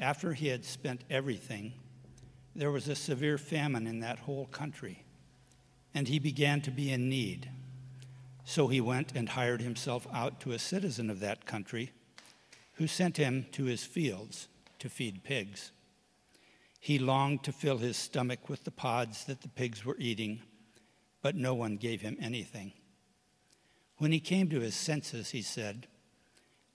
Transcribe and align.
After 0.00 0.32
he 0.32 0.46
had 0.46 0.64
spent 0.64 1.02
everything, 1.10 1.74
there 2.54 2.70
was 2.70 2.88
a 2.88 2.94
severe 2.94 3.38
famine 3.38 3.86
in 3.86 4.00
that 4.00 4.20
whole 4.20 4.46
country, 4.46 5.04
and 5.94 6.06
he 6.06 6.18
began 6.18 6.60
to 6.62 6.70
be 6.70 6.92
in 6.92 7.08
need. 7.08 7.50
So 8.44 8.68
he 8.68 8.80
went 8.80 9.12
and 9.14 9.28
hired 9.28 9.60
himself 9.60 10.06
out 10.12 10.40
to 10.40 10.52
a 10.52 10.58
citizen 10.58 11.10
of 11.10 11.20
that 11.20 11.46
country, 11.46 11.92
who 12.74 12.86
sent 12.86 13.16
him 13.16 13.46
to 13.52 13.64
his 13.64 13.84
fields 13.84 14.48
to 14.78 14.88
feed 14.88 15.24
pigs. 15.24 15.72
He 16.78 17.00
longed 17.00 17.42
to 17.44 17.52
fill 17.52 17.78
his 17.78 17.96
stomach 17.96 18.48
with 18.48 18.62
the 18.62 18.70
pods 18.70 19.24
that 19.24 19.42
the 19.42 19.48
pigs 19.48 19.84
were 19.84 19.96
eating, 19.98 20.42
but 21.22 21.34
no 21.34 21.54
one 21.54 21.76
gave 21.76 22.00
him 22.00 22.16
anything. 22.20 22.72
When 23.96 24.12
he 24.12 24.20
came 24.20 24.48
to 24.50 24.60
his 24.60 24.76
senses, 24.76 25.30
he 25.30 25.42
said, 25.42 25.88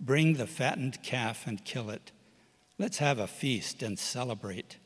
Bring 0.00 0.34
the 0.34 0.46
fattened 0.46 1.02
calf 1.02 1.46
and 1.46 1.64
kill 1.64 1.90
it. 1.90 2.10
Let's 2.78 2.98
have 2.98 3.18
a 3.18 3.26
feast 3.26 3.82
and 3.82 3.98
celebrate. 3.98 4.78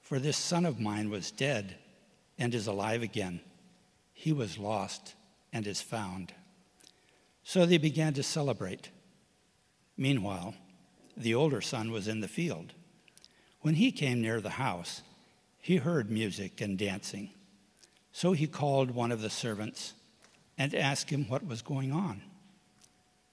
For 0.00 0.18
this 0.18 0.38
son 0.38 0.64
of 0.64 0.80
mine 0.80 1.10
was 1.10 1.30
dead 1.30 1.76
and 2.38 2.54
is 2.54 2.66
alive 2.66 3.02
again. 3.02 3.40
He 4.14 4.32
was 4.32 4.56
lost 4.56 5.14
and 5.52 5.66
is 5.66 5.82
found. 5.82 6.32
So 7.44 7.66
they 7.66 7.78
began 7.78 8.14
to 8.14 8.22
celebrate. 8.22 8.88
Meanwhile, 9.96 10.54
the 11.16 11.34
older 11.34 11.60
son 11.60 11.90
was 11.90 12.08
in 12.08 12.20
the 12.20 12.28
field. 12.28 12.72
When 13.60 13.74
he 13.74 13.92
came 13.92 14.22
near 14.22 14.40
the 14.40 14.50
house, 14.50 15.02
he 15.60 15.76
heard 15.76 16.10
music 16.10 16.60
and 16.60 16.78
dancing. 16.78 17.30
So 18.12 18.32
he 18.32 18.46
called 18.46 18.92
one 18.92 19.12
of 19.12 19.20
the 19.20 19.30
servants 19.30 19.92
and 20.56 20.74
asked 20.74 21.10
him 21.10 21.28
what 21.28 21.46
was 21.46 21.60
going 21.60 21.92
on. 21.92 22.22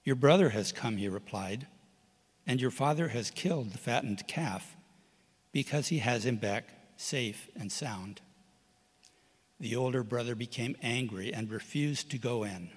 Your 0.06 0.14
brother 0.14 0.50
has 0.50 0.70
come, 0.70 0.98
he 0.98 1.08
replied, 1.08 1.66
and 2.46 2.60
your 2.60 2.70
father 2.70 3.08
has 3.08 3.32
killed 3.32 3.72
the 3.72 3.78
fattened 3.78 4.28
calf 4.28 4.76
because 5.50 5.88
he 5.88 5.98
has 5.98 6.24
him 6.24 6.36
back 6.36 6.68
safe 6.96 7.48
and 7.56 7.72
sound. 7.72 8.20
The 9.58 9.74
older 9.74 10.04
brother 10.04 10.36
became 10.36 10.76
angry 10.80 11.34
and 11.34 11.50
refused 11.50 12.08
to 12.12 12.18
go 12.18 12.44
in. 12.44 12.70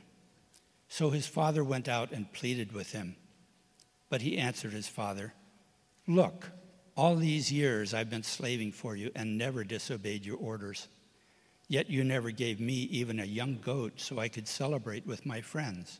So 0.87 1.11
his 1.11 1.27
father 1.27 1.63
went 1.63 1.87
out 1.87 2.11
and 2.11 2.33
pleaded 2.33 2.71
with 2.71 2.93
him. 2.93 3.15
But 4.09 4.23
he 4.23 4.39
answered 4.39 4.73
his 4.73 4.87
father, 4.87 5.35
Look, 6.07 6.49
all 6.97 7.15
these 7.15 7.51
years 7.51 7.93
I've 7.93 8.09
been 8.09 8.23
slaving 8.23 8.71
for 8.71 8.95
you 8.95 9.11
and 9.15 9.37
never 9.37 9.63
disobeyed 9.63 10.25
your 10.25 10.37
orders. 10.37 10.87
Yet 11.67 11.91
you 11.91 12.03
never 12.03 12.31
gave 12.31 12.59
me 12.59 12.73
even 12.89 13.19
a 13.19 13.25
young 13.25 13.59
goat 13.59 14.01
so 14.01 14.17
I 14.17 14.29
could 14.29 14.47
celebrate 14.47 15.05
with 15.05 15.27
my 15.27 15.41
friends. 15.41 15.99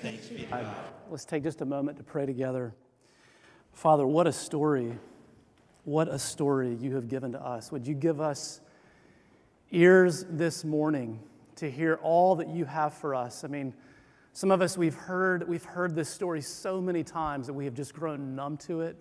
Thanks 0.00 0.28
be 0.28 0.38
to 0.38 0.46
God. 0.46 0.76
Let's 1.10 1.24
take 1.24 1.42
just 1.42 1.60
a 1.60 1.66
moment 1.66 1.98
to 1.98 2.04
pray 2.04 2.26
together. 2.26 2.74
Father, 3.72 4.06
what 4.06 4.26
a 4.26 4.32
story 4.32 4.98
what 5.84 6.08
a 6.08 6.18
story 6.18 6.76
you 6.80 6.94
have 6.94 7.08
given 7.08 7.32
to 7.32 7.44
us. 7.44 7.72
Would 7.72 7.86
you 7.86 7.94
give 7.94 8.20
us 8.20 8.60
ears 9.70 10.24
this 10.28 10.64
morning 10.64 11.20
to 11.56 11.70
hear 11.70 11.98
all 12.02 12.36
that 12.36 12.48
you 12.48 12.64
have 12.64 12.94
for 12.94 13.14
us? 13.14 13.44
I 13.44 13.48
mean, 13.48 13.74
some 14.32 14.50
of 14.50 14.60
us 14.62 14.76
we've 14.78 14.94
heard 14.94 15.48
we've 15.48 15.64
heard 15.64 15.94
this 15.94 16.08
story 16.08 16.42
so 16.42 16.80
many 16.80 17.02
times 17.02 17.46
that 17.46 17.54
we 17.54 17.64
have 17.64 17.74
just 17.74 17.94
grown 17.94 18.36
numb 18.36 18.56
to 18.58 18.82
it. 18.82 18.96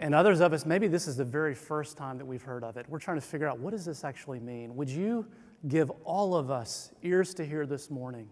And 0.00 0.12
others 0.14 0.40
of 0.40 0.52
us, 0.52 0.66
maybe 0.66 0.88
this 0.88 1.06
is 1.06 1.16
the 1.16 1.24
very 1.24 1.54
first 1.54 1.96
time 1.96 2.18
that 2.18 2.26
we've 2.26 2.42
heard 2.42 2.64
of 2.64 2.76
it. 2.76 2.86
We're 2.88 2.98
trying 2.98 3.18
to 3.18 3.26
figure 3.26 3.46
out 3.46 3.60
what 3.60 3.70
does 3.70 3.84
this 3.84 4.02
actually 4.02 4.40
mean? 4.40 4.74
Would 4.74 4.90
you 4.90 5.24
give 5.68 5.90
all 6.04 6.34
of 6.34 6.50
us 6.50 6.92
ears 7.02 7.32
to 7.34 7.46
hear 7.46 7.64
this 7.64 7.90
morning? 7.90 8.28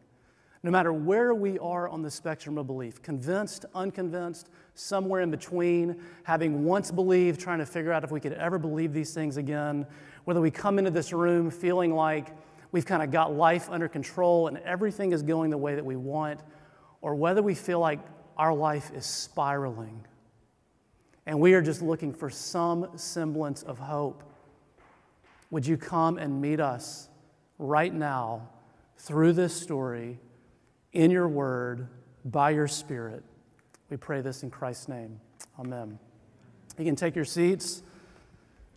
No 0.62 0.70
matter 0.70 0.92
where 0.92 1.34
we 1.34 1.58
are 1.58 1.88
on 1.88 2.02
the 2.02 2.10
spectrum 2.10 2.56
of 2.56 2.66
belief 2.66 3.02
convinced, 3.02 3.64
unconvinced, 3.74 4.48
somewhere 4.74 5.20
in 5.20 5.30
between, 5.30 6.00
having 6.24 6.64
once 6.64 6.90
believed, 6.90 7.40
trying 7.40 7.58
to 7.58 7.66
figure 7.66 7.92
out 7.92 8.04
if 8.04 8.10
we 8.10 8.20
could 8.20 8.32
ever 8.34 8.58
believe 8.58 8.92
these 8.92 9.12
things 9.12 9.36
again, 9.36 9.86
whether 10.24 10.40
we 10.40 10.50
come 10.50 10.78
into 10.78 10.90
this 10.90 11.12
room 11.12 11.50
feeling 11.50 11.92
like 11.94 12.28
we've 12.70 12.86
kind 12.86 13.02
of 13.02 13.10
got 13.10 13.34
life 13.34 13.68
under 13.70 13.88
control 13.88 14.46
and 14.48 14.58
everything 14.58 15.12
is 15.12 15.22
going 15.22 15.50
the 15.50 15.58
way 15.58 15.74
that 15.74 15.84
we 15.84 15.96
want, 15.96 16.40
or 17.00 17.14
whether 17.14 17.42
we 17.42 17.54
feel 17.54 17.80
like 17.80 17.98
our 18.36 18.54
life 18.54 18.90
is 18.94 19.04
spiraling 19.04 20.06
and 21.26 21.38
we 21.38 21.54
are 21.54 21.62
just 21.62 21.82
looking 21.82 22.12
for 22.12 22.30
some 22.30 22.88
semblance 22.96 23.62
of 23.62 23.78
hope. 23.78 24.22
Would 25.50 25.66
you 25.66 25.76
come 25.76 26.18
and 26.18 26.40
meet 26.40 26.60
us 26.60 27.08
right 27.58 27.92
now 27.92 28.48
through 28.96 29.34
this 29.34 29.54
story? 29.54 30.18
In 30.92 31.10
your 31.10 31.28
word, 31.28 31.88
by 32.24 32.50
your 32.50 32.68
spirit. 32.68 33.22
We 33.88 33.96
pray 33.96 34.20
this 34.20 34.42
in 34.42 34.50
Christ's 34.50 34.88
name. 34.88 35.18
Amen. 35.58 35.98
You 36.78 36.84
can 36.84 36.96
take 36.96 37.16
your 37.16 37.24
seats. 37.24 37.82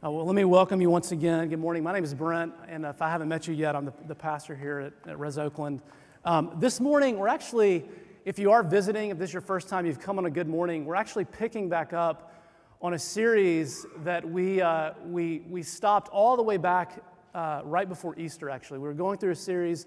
Uh, 0.03 0.11
well, 0.11 0.25
let 0.25 0.35
me 0.35 0.45
welcome 0.45 0.79
you 0.79 0.89
once 0.89 1.11
again. 1.11 1.47
Good 1.49 1.59
morning. 1.59 1.83
My 1.83 1.93
name 1.93 2.03
is 2.03 2.13
Brent, 2.13 2.53
and 2.69 2.85
if 2.85 3.01
I 3.01 3.09
haven't 3.09 3.27
met 3.27 3.47
you 3.47 3.53
yet, 3.53 3.75
I'm 3.75 3.85
the, 3.85 3.93
the 4.07 4.15
pastor 4.15 4.55
here 4.55 4.79
at, 4.79 5.09
at 5.09 5.19
Res 5.19 5.37
Oakland. 5.37 5.81
Um, 6.23 6.51
this 6.57 6.79
morning, 6.79 7.17
we're 7.17 7.27
actually, 7.27 7.83
if 8.23 8.39
you 8.39 8.51
are 8.51 8.63
visiting, 8.63 9.09
if 9.09 9.17
this 9.17 9.31
is 9.31 9.33
your 9.33 9.41
first 9.41 9.67
time 9.67 9.85
you've 9.85 9.99
come 9.99 10.17
on 10.17 10.25
a 10.25 10.29
good 10.29 10.47
morning, 10.47 10.85
we're 10.85 10.95
actually 10.95 11.25
picking 11.25 11.67
back 11.67 11.91
up 11.91 12.33
on 12.81 12.93
a 12.93 12.99
series 12.99 13.85
that 14.03 14.27
we, 14.27 14.61
uh, 14.61 14.93
we, 15.05 15.39
we 15.49 15.61
stopped 15.61 16.07
all 16.09 16.37
the 16.37 16.43
way 16.43 16.57
back 16.57 17.03
uh, 17.33 17.61
right 17.65 17.89
before 17.89 18.17
Easter, 18.17 18.49
actually. 18.49 18.79
We 18.79 18.87
were 18.87 18.93
going 18.93 19.17
through 19.17 19.31
a 19.31 19.35
series 19.35 19.85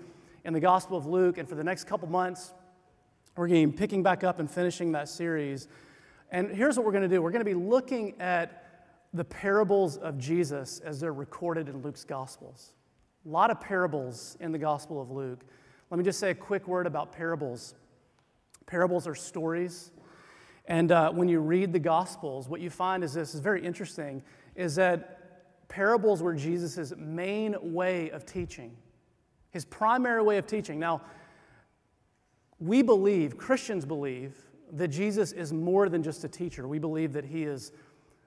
in 0.49 0.55
the 0.55 0.61
Gospel 0.61 0.97
of 0.97 1.05
Luke, 1.05 1.37
and 1.37 1.47
for 1.47 1.57
the 1.57 1.63
next 1.63 1.85
couple 1.85 2.09
months, 2.09 2.55
we're 3.37 3.49
going 3.49 3.67
to 3.67 3.71
be 3.71 3.77
picking 3.77 4.03
back 4.03 4.25
up 4.25 4.41
and 4.41 4.51
finishing 4.51 4.93
that 4.93 5.07
series. 5.07 5.69
And 6.31 6.51
here's 6.51 6.79
what 6.79 6.87
we're 6.87 6.93
going 6.93 7.03
to 7.03 7.15
do 7.15 7.21
we're 7.21 7.31
going 7.31 7.45
to 7.45 7.45
be 7.45 7.53
looking 7.53 8.19
at 8.19 8.65
the 9.13 9.25
parables 9.25 9.99
of 9.99 10.17
Jesus 10.17 10.81
as 10.81 11.01
they're 11.01 11.13
recorded 11.13 11.69
in 11.69 11.83
Luke's 11.83 12.03
Gospels. 12.03 12.73
A 13.27 13.29
lot 13.29 13.51
of 13.51 13.61
parables 13.61 14.39
in 14.41 14.51
the 14.51 14.59
Gospel 14.59 15.03
of 15.03 15.11
Luke. 15.11 15.45
Let 15.91 15.99
me 15.99 16.05
just 16.05 16.19
say 16.19 16.31
a 16.31 16.35
quick 16.35 16.67
word 16.67 16.87
about 16.87 17.13
parables. 17.13 17.75
Parables 18.65 19.07
are 19.07 19.15
stories. 19.15 19.91
And 20.65 20.93
uh, 20.93 21.13
when 21.13 21.29
you 21.29 21.41
read 21.41 21.75
the 21.75 21.79
Gospels, 21.79 22.49
what 22.49 22.63
you 22.63 22.71
find 22.71 23.05
is 23.05 23.13
this 23.13 23.35
is 23.35 23.41
very 23.41 23.63
interesting 23.63 24.23
is 24.55 24.77
that 24.77 25.69
parables 25.69 26.23
were 26.23 26.33
Jesus' 26.33 26.95
main 26.97 27.55
way 27.61 28.09
of 28.13 28.25
teaching, 28.25 28.75
his 29.59 29.65
primary 29.65 30.23
way 30.23 30.39
of 30.39 30.47
teaching. 30.47 30.79
Now, 30.79 31.01
we 32.61 32.81
believe, 32.81 33.37
Christians 33.37 33.85
believe, 33.85 34.37
that 34.71 34.87
Jesus 34.87 35.33
is 35.33 35.53
more 35.53 35.89
than 35.89 36.01
just 36.01 36.23
a 36.23 36.29
teacher. 36.29 36.69
We 36.69 36.79
believe 36.79 37.13
that 37.15 37.25
he 37.25 37.43
is 37.43 37.73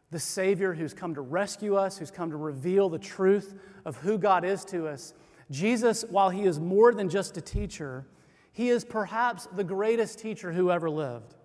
the 0.09 0.19
Savior 0.19 0.73
who's 0.73 0.93
come 0.93 1.15
to 1.15 1.21
rescue 1.21 1.77
us, 1.77 1.97
who's 1.97 2.11
come 2.11 2.31
to 2.31 2.35
reveal 2.35 2.89
the 2.89 2.99
truth 2.99 3.57
of 3.85 3.95
who 3.95 4.17
God 4.17 4.43
is 4.43 4.65
to 4.65 4.89
us. 4.89 5.13
Jesus, 5.49 6.03
while 6.09 6.29
he 6.29 6.41
is 6.41 6.59
more 6.59 6.93
than 6.93 7.07
just 7.07 7.37
a 7.37 7.41
teacher, 7.41 8.05
he 8.51 8.67
is 8.67 8.83
perhaps 8.83 9.47
the 9.55 9.63
greatest 9.63 10.19
teacher 10.19 10.51
who 10.51 10.69
ever 10.69 10.89
lived. 10.89 11.35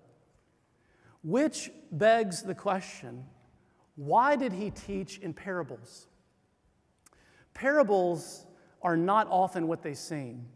Which 1.22 1.70
begs 1.92 2.42
the 2.42 2.56
question 2.56 3.24
why 3.94 4.34
did 4.34 4.52
he 4.52 4.72
teach 4.72 5.18
in 5.18 5.32
parables? 5.32 6.08
Parables 7.54 8.45
are 8.82 8.96
not 8.96 9.26
often 9.30 9.66
what 9.66 9.82
they 9.82 9.94
seem. 9.94 10.46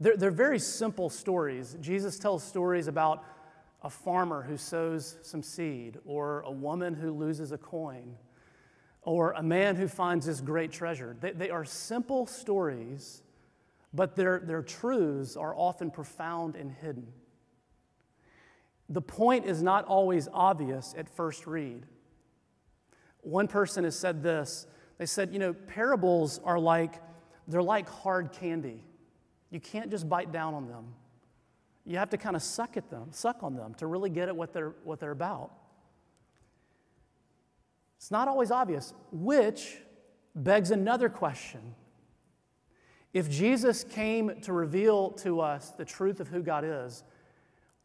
They're, 0.00 0.16
they're 0.16 0.30
very 0.30 0.58
simple 0.58 1.10
stories. 1.10 1.76
Jesus 1.80 2.18
tells 2.18 2.42
stories 2.42 2.88
about 2.88 3.24
a 3.82 3.90
farmer 3.90 4.42
who 4.42 4.56
sows 4.56 5.16
some 5.22 5.42
seed, 5.42 5.98
or 6.04 6.40
a 6.40 6.50
woman 6.50 6.94
who 6.94 7.12
loses 7.12 7.52
a 7.52 7.58
coin, 7.58 8.14
or 9.02 9.32
a 9.32 9.42
man 9.42 9.76
who 9.76 9.88
finds 9.88 10.26
this 10.26 10.40
great 10.40 10.70
treasure. 10.70 11.16
They, 11.18 11.32
they 11.32 11.50
are 11.50 11.64
simple 11.64 12.26
stories, 12.26 13.22
but 13.94 14.16
their, 14.16 14.40
their 14.40 14.62
truths 14.62 15.36
are 15.36 15.54
often 15.56 15.90
profound 15.90 16.56
and 16.56 16.70
hidden. 16.70 17.06
The 18.90 19.00
point 19.00 19.46
is 19.46 19.62
not 19.62 19.86
always 19.86 20.28
obvious 20.32 20.94
at 20.98 21.08
first 21.08 21.46
read. 21.46 21.86
One 23.22 23.48
person 23.48 23.84
has 23.84 23.98
said 23.98 24.22
this. 24.22 24.66
They 24.98 25.06
said, 25.06 25.32
you 25.32 25.38
know, 25.38 25.52
parables 25.52 26.40
are 26.44 26.58
like, 26.58 27.00
they're 27.50 27.62
like 27.62 27.88
hard 27.88 28.32
candy. 28.32 28.84
You 29.50 29.60
can't 29.60 29.90
just 29.90 30.08
bite 30.08 30.32
down 30.32 30.54
on 30.54 30.68
them. 30.68 30.86
You 31.84 31.96
have 31.98 32.10
to 32.10 32.16
kind 32.16 32.36
of 32.36 32.42
suck 32.42 32.76
at 32.76 32.90
them, 32.90 33.08
suck 33.10 33.42
on 33.42 33.56
them 33.56 33.74
to 33.74 33.86
really 33.86 34.10
get 34.10 34.28
at 34.28 34.36
what 34.36 34.52
they're, 34.52 34.74
what 34.84 35.00
they're 35.00 35.10
about. 35.10 35.50
It's 37.96 38.10
not 38.10 38.28
always 38.28 38.50
obvious, 38.50 38.94
which 39.12 39.78
begs 40.34 40.70
another 40.70 41.08
question. 41.08 41.74
If 43.12 43.28
Jesus 43.28 43.82
came 43.82 44.40
to 44.42 44.52
reveal 44.52 45.10
to 45.12 45.40
us 45.40 45.70
the 45.70 45.84
truth 45.84 46.20
of 46.20 46.28
who 46.28 46.42
God 46.42 46.64
is, 46.64 47.02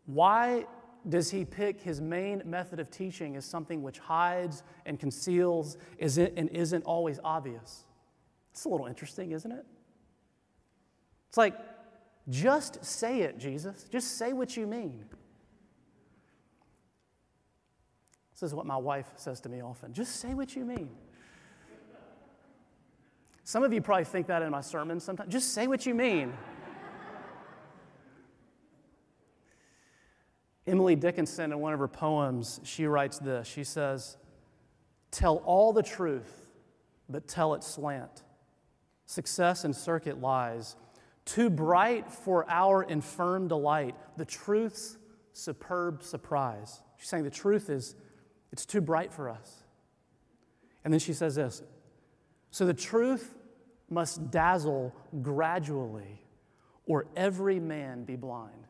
why 0.06 0.66
does 1.10 1.32
he 1.32 1.46
pick 1.46 1.82
his 1.82 2.00
main 2.00 2.44
method 2.46 2.80
of 2.80 2.92
teaching 2.92 3.36
as 3.36 3.46
something 3.46 3.82
which 3.82 3.98
hides 3.98 4.64
and 4.86 5.00
conceals 5.00 5.78
and 6.00 6.50
isn't 6.50 6.84
always 6.84 7.20
obvious? 7.24 7.85
It's 8.56 8.64
a 8.64 8.70
little 8.70 8.88
interesting, 8.88 9.32
isn't 9.32 9.52
it? 9.52 9.66
It's 11.28 11.36
like, 11.36 11.58
just 12.30 12.86
say 12.86 13.24
it, 13.24 13.38
Jesus. 13.38 13.84
Just 13.92 14.18
say 14.18 14.32
what 14.32 14.56
you 14.56 14.66
mean. 14.66 15.04
This 18.32 18.44
is 18.44 18.56
what 18.56 18.66
my 18.66 18.78
wife 18.78 19.08
says 19.18 19.42
to 19.42 19.50
me 19.50 19.62
often 19.62 19.94
just 19.94 20.22
say 20.22 20.34
what 20.34 20.56
you 20.56 20.64
mean. 20.64 20.90
Some 23.44 23.62
of 23.62 23.74
you 23.74 23.82
probably 23.82 24.06
think 24.06 24.28
that 24.28 24.42
in 24.42 24.52
my 24.52 24.62
sermons 24.62 25.04
sometimes. 25.04 25.34
Just 25.34 25.54
say 25.54 25.68
what 25.68 25.86
you 25.86 25.94
mean. 25.94 26.32
Emily 30.66 30.96
Dickinson, 30.96 31.52
in 31.52 31.60
one 31.60 31.74
of 31.74 31.80
her 31.80 31.90
poems, 31.90 32.62
she 32.64 32.86
writes 32.86 33.20
this. 33.20 33.48
She 33.48 33.66
says, 33.66 34.16
Tell 35.12 35.38
all 35.46 35.74
the 35.74 35.84
truth, 35.84 36.48
but 37.10 37.28
tell 37.28 37.54
it 37.54 37.66
slant. 37.66 38.24
Success 39.06 39.64
and 39.64 39.76
circuit 39.76 40.20
lies. 40.20 40.76
Too 41.26 41.50
bright 41.50 42.12
for 42.12 42.50
our 42.50 42.84
infirm 42.84 43.48
delight, 43.48 43.96
the 44.18 44.26
truth's 44.26 44.98
superb 45.34 46.04
surprise. 46.04 46.82
She's 46.98 47.10
saying 47.10 47.24
the 47.24 47.30
truth 47.30 47.70
is, 47.70 47.96
it's 48.52 48.66
too 48.66 48.82
bright 48.82 49.12
for 49.12 49.30
us. 49.30 49.64
And 50.84 50.94
then 50.94 51.00
she 51.00 51.14
says 51.14 51.36
this 51.36 51.64
So 52.52 52.66
the 52.66 52.74
truth 52.74 53.36
must 53.90 54.32
dazzle 54.32 54.96
gradually, 55.22 56.22
or 56.86 57.08
every 57.16 57.60
man 57.60 58.04
be 58.04 58.16
blind. 58.16 58.68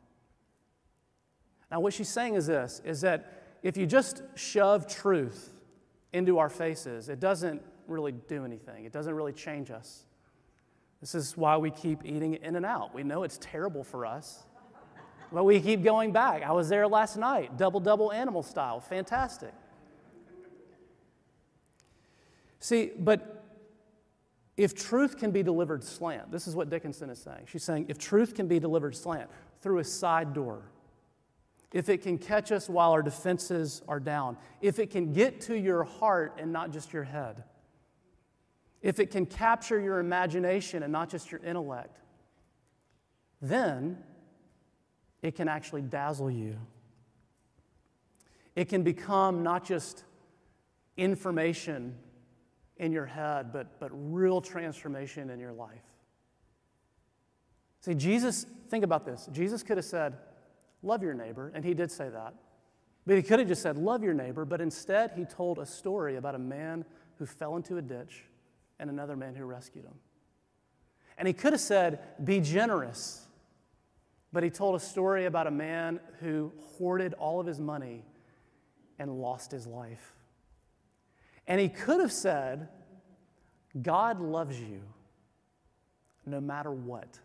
Now, 1.72 1.80
what 1.80 1.94
she's 1.94 2.10
saying 2.10 2.36
is 2.36 2.48
this 2.48 2.82
is 2.86 3.02
that 3.02 3.58
if 3.64 3.78
you 3.78 3.86
just 3.86 4.24
shove 4.36 4.88
truth 4.88 5.52
into 6.14 6.38
our 6.38 6.50
faces, 6.50 7.10
it 7.10 7.20
doesn't 7.20 7.62
really 7.88 8.14
do 8.14 8.46
anything, 8.46 8.86
it 8.86 8.94
doesn't 8.94 9.14
really 9.14 9.34
change 9.34 9.72
us. 9.72 10.06
This 11.06 11.14
is 11.14 11.38
why 11.38 11.56
we 11.56 11.70
keep 11.70 12.04
eating 12.04 12.34
it 12.34 12.42
In-N-Out. 12.42 12.96
We 12.96 13.04
know 13.04 13.22
it's 13.22 13.38
terrible 13.40 13.84
for 13.84 14.08
us, 14.08 14.42
but 15.32 15.44
we 15.44 15.62
keep 15.62 15.84
going 15.84 16.12
back. 16.12 16.42
I 16.42 16.52
was 16.52 16.68
there 16.68 16.88
last 16.88 17.16
night, 17.16 17.60
double 17.60 17.80
double 17.80 18.12
animal 18.12 18.42
style, 18.42 18.80
fantastic. 18.80 19.54
See, 22.60 22.90
but 22.98 23.44
if 24.58 24.74
truth 24.74 25.16
can 25.20 25.30
be 25.30 25.44
delivered 25.44 25.84
slant, 25.84 26.32
this 26.32 26.48
is 26.48 26.56
what 26.56 26.72
Dickinson 26.72 27.12
is 27.12 27.20
saying. 27.20 27.46
She's 27.52 27.64
saying 27.64 27.86
if 27.88 28.00
truth 28.00 28.34
can 28.34 28.48
be 28.48 28.60
delivered 28.60 28.96
slant 28.96 29.30
through 29.62 29.78
a 29.78 29.84
side 29.84 30.34
door, 30.34 30.64
if 31.72 31.88
it 31.88 32.02
can 32.02 32.18
catch 32.18 32.52
us 32.52 32.68
while 32.68 32.94
our 32.94 33.04
defenses 33.04 33.84
are 33.88 34.00
down, 34.00 34.38
if 34.60 34.80
it 34.80 34.90
can 34.90 35.14
get 35.14 35.40
to 35.42 35.56
your 35.56 35.84
heart 35.84 36.40
and 36.40 36.52
not 36.52 36.72
just 36.72 36.94
your 36.94 37.04
head, 37.04 37.44
if 38.82 39.00
it 39.00 39.12
can 39.12 39.26
capture 39.26 39.80
your 39.80 40.00
imagination 40.00 40.84
and 40.84 40.92
not 40.92 41.10
just 41.10 41.32
your 41.32 41.42
intellect, 41.42 42.00
then 43.42 43.98
it 45.22 45.36
can 45.36 45.48
actually 45.48 45.82
dazzle 45.82 46.30
you. 46.30 46.58
It 48.56 48.70
can 48.70 48.84
become 48.84 49.44
not 49.44 49.66
just 49.66 50.04
information 50.98 51.96
in 52.78 52.92
your 52.92 53.06
head, 53.06 53.52
but, 53.52 53.80
but 53.80 53.90
real 53.94 54.42
transformation 54.42 55.30
in 55.30 55.40
your 55.40 55.54
life. 55.54 55.82
See, 57.82 57.94
Jesus, 57.94 58.46
think 58.70 58.84
about 58.84 59.06
this. 59.06 59.30
Jesus 59.32 59.64
could 59.64 59.78
have 59.78 59.86
said, 59.86 60.18
Love 60.82 61.02
your 61.02 61.14
neighbor. 61.14 61.52
And 61.56 61.66
he 61.66 61.74
did 61.74 61.92
say 61.92 62.10
that. 62.10 62.34
But 63.08 63.16
he 63.16 63.24
could 63.24 63.40
have 63.40 63.48
just 63.48 63.62
said, 63.62 63.78
Love 63.78 64.04
your 64.04 64.14
neighbor. 64.14 64.46
But 64.46 64.62
instead, 64.62 65.12
he 65.16 65.26
told 65.26 65.60
a 65.60 65.66
story 65.66 66.16
about 66.16 66.36
a 66.36 66.40
man 66.40 66.86
who 67.18 67.26
fell 67.26 67.56
into 67.56 67.78
a 67.78 67.82
ditch 67.82 68.24
and 68.80 68.90
another 68.90 69.16
man 69.16 69.36
who 69.36 69.46
rescued 69.46 69.86
him. 69.86 69.94
And 71.18 71.28
he 71.28 71.34
could 71.34 71.54
have 71.54 71.62
said, 71.62 72.00
Be 72.24 72.40
generous. 72.40 73.22
But 74.34 74.44
he 74.44 74.50
told 74.50 74.76
a 74.76 74.80
story 74.80 75.26
about 75.26 75.48
a 75.48 75.52
man 75.52 76.00
who 76.20 76.52
hoarded 76.78 77.14
all 77.14 77.40
of 77.40 77.48
his 77.48 77.60
money 77.60 78.04
and 79.00 79.22
lost 79.22 79.50
his 79.52 79.66
life. 79.66 80.14
And 81.48 81.62
he 81.62 81.70
could 81.70 82.02
have 82.02 82.12
said, 82.12 82.68
God 83.82 84.20
loves 84.20 84.60
you 84.60 84.82
no 86.26 86.42
matter 86.42 86.72
what. 86.72 87.20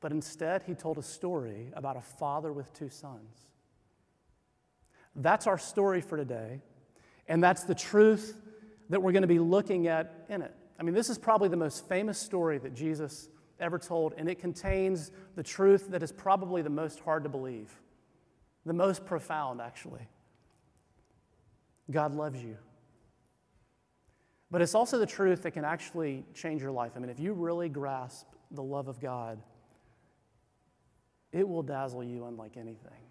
But 0.00 0.12
instead, 0.12 0.64
he 0.64 0.74
told 0.74 0.98
a 0.98 1.02
story 1.02 1.70
about 1.74 1.96
a 1.96 2.02
father 2.02 2.52
with 2.52 2.72
two 2.74 2.90
sons. 2.90 3.46
That's 5.14 5.46
our 5.46 5.58
story 5.58 6.00
for 6.00 6.16
today, 6.16 6.60
and 7.28 7.42
that's 7.42 7.64
the 7.64 7.74
truth 7.74 8.36
that 8.92 9.02
we're 9.02 9.12
going 9.12 9.22
to 9.22 9.28
be 9.28 9.38
looking 9.38 9.86
at 9.86 10.26
in 10.28 10.42
it. 10.42 10.54
I 10.78 10.82
mean, 10.82 10.94
this 10.94 11.08
is 11.08 11.16
probably 11.16 11.48
the 11.48 11.56
most 11.56 11.88
famous 11.88 12.18
story 12.18 12.58
that 12.58 12.74
Jesus 12.74 13.30
ever 13.58 13.78
told, 13.78 14.12
and 14.18 14.28
it 14.28 14.38
contains 14.38 15.12
the 15.34 15.42
truth 15.42 15.88
that 15.92 16.02
is 16.02 16.12
probably 16.12 16.60
the 16.60 16.68
most 16.68 17.00
hard 17.00 17.22
to 17.22 17.30
believe, 17.30 17.72
the 18.66 18.74
most 18.74 19.06
profound, 19.06 19.62
actually. 19.62 20.06
God 21.90 22.14
loves 22.14 22.44
you. 22.44 22.58
But 24.50 24.60
it's 24.60 24.74
also 24.74 24.98
the 24.98 25.06
truth 25.06 25.42
that 25.44 25.52
can 25.52 25.64
actually 25.64 26.26
change 26.34 26.60
your 26.60 26.72
life. 26.72 26.92
I 26.94 26.98
mean, 26.98 27.08
if 27.08 27.18
you 27.18 27.32
really 27.32 27.70
grasp 27.70 28.26
the 28.50 28.62
love 28.62 28.88
of 28.88 29.00
God, 29.00 29.38
it 31.32 31.48
will 31.48 31.62
dazzle 31.62 32.04
you 32.04 32.26
unlike 32.26 32.58
anything. 32.58 33.06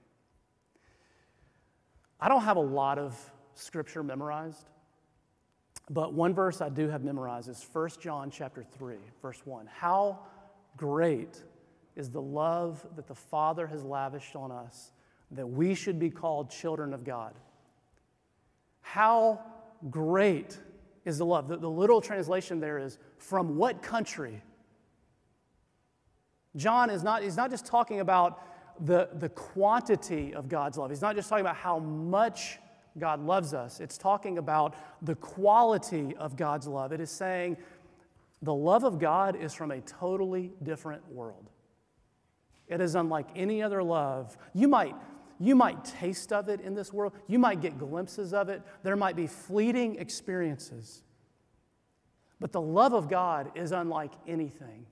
I 2.20 2.30
don't 2.30 2.44
have 2.44 2.58
a 2.58 2.62
lot 2.62 3.00
of 3.00 3.20
scripture 3.56 4.04
memorized, 4.04 4.68
but 5.90 6.14
one 6.14 6.34
verse 6.34 6.62
I 6.62 6.70
do 6.70 6.88
have 6.90 7.04
memorized 7.04 7.50
is 7.50 7.66
1 7.72 7.90
John 8.00 8.32
chapter 8.32 8.64
3, 8.64 8.96
verse 9.22 9.42
1. 9.46 9.68
How 9.68 10.20
great 10.78 11.44
is 11.96 12.10
the 12.10 12.22
love 12.22 12.86
that 12.96 13.08
the 13.08 13.16
Father 13.16 13.68
has 13.68 13.84
lavished 13.84 14.36
on 14.36 14.52
us 14.52 14.92
that 15.32 15.48
we 15.48 15.74
should 15.74 15.98
be 16.00 16.10
called 16.10 16.50
children 16.50 16.94
of 16.94 17.04
God. 17.04 17.34
How 18.82 19.42
great 19.90 20.58
is 21.06 21.18
the 21.18 21.26
love. 21.26 21.48
The, 21.48 21.58
the 21.58 21.70
literal 21.70 22.02
translation 22.02 22.60
there 22.60 22.78
is 22.78 22.98
from 23.18 23.56
what 23.56 23.82
country? 23.82 24.42
John 26.56 26.90
is 26.90 27.02
not, 27.04 27.24
he's 27.24 27.38
not 27.38 27.50
just 27.50 27.66
talking 27.66 28.02
about 28.02 28.42
the, 28.86 29.10
the 29.14 29.30
quantity 29.30 30.34
of 30.34 30.50
God's 30.50 30.78
love. 30.78 30.90
He's 30.90 31.02
not 31.02 31.16
just 31.16 31.30
talking 31.30 31.46
about 31.46 31.56
how 31.56 31.80
much 31.80 32.60
God 32.98 33.25
loves 33.25 33.53
us. 33.53 33.79
It's 33.79 33.98
talking 33.98 34.38
about 34.38 34.75
the 35.01 35.15
quality 35.15 36.15
of 36.17 36.36
God's 36.36 36.67
love. 36.67 36.91
It 36.91 37.00
is 37.00 37.10
saying 37.10 37.57
the 38.41 38.53
love 38.53 38.83
of 38.83 39.00
God 39.00 39.36
is 39.36 39.53
from 39.53 39.71
a 39.71 39.81
totally 39.81 40.51
different 40.63 41.10
world. 41.12 41.50
It 42.67 42.81
is 42.81 42.95
unlike 42.95 43.27
any 43.36 43.62
other 43.62 43.83
love. 43.83 44.38
You 44.53 44.67
might, 44.67 44.95
you 45.39 45.55
might 45.55 45.83
taste 45.86 46.33
of 46.33 46.50
it 46.50 46.62
in 46.62 46.74
this 46.74 46.91
world, 46.91 47.13
you 47.27 47.38
might 47.38 47.62
get 47.62 47.77
glimpses 47.77 48.33
of 48.33 48.50
it, 48.50 48.62
there 48.83 48.95
might 48.95 49.15
be 49.15 49.27
fleeting 49.27 49.95
experiences. 49.95 51.03
But 52.39 52.51
the 52.51 52.62
love 52.62 52.93
of 52.93 53.07
God 53.10 53.51
is 53.55 53.71
unlike 53.71 54.13
anything. 54.27 54.86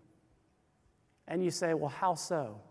And 1.28 1.44
you 1.44 1.52
say, 1.52 1.74
well, 1.74 1.90
how 1.90 2.16
so? 2.16 2.62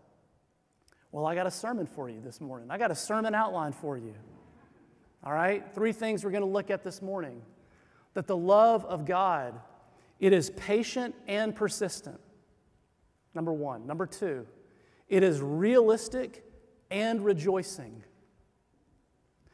Well, 1.11 1.25
I 1.25 1.35
got 1.35 1.47
a 1.47 1.51
sermon 1.51 1.87
for 1.87 2.09
you 2.09 2.21
this 2.21 2.39
morning. 2.39 2.69
I 2.71 2.77
got 2.77 2.91
a 2.91 2.95
sermon 2.95 3.33
outline 3.33 3.73
for 3.73 3.97
you. 3.97 4.13
All 5.23 5.33
right? 5.33 5.63
Three 5.73 5.91
things 5.91 6.23
we're 6.23 6.31
going 6.31 6.43
to 6.43 6.49
look 6.49 6.69
at 6.69 6.83
this 6.83 7.01
morning. 7.01 7.41
That 8.13 8.27
the 8.27 8.37
love 8.37 8.85
of 8.85 9.05
God, 9.05 9.59
it 10.19 10.33
is 10.33 10.49
patient 10.51 11.15
and 11.27 11.55
persistent. 11.55 12.19
Number 13.35 13.53
1. 13.53 13.85
Number 13.85 14.05
2, 14.05 14.45
it 15.07 15.23
is 15.23 15.41
realistic 15.41 16.43
and 16.91 17.23
rejoicing. 17.23 18.03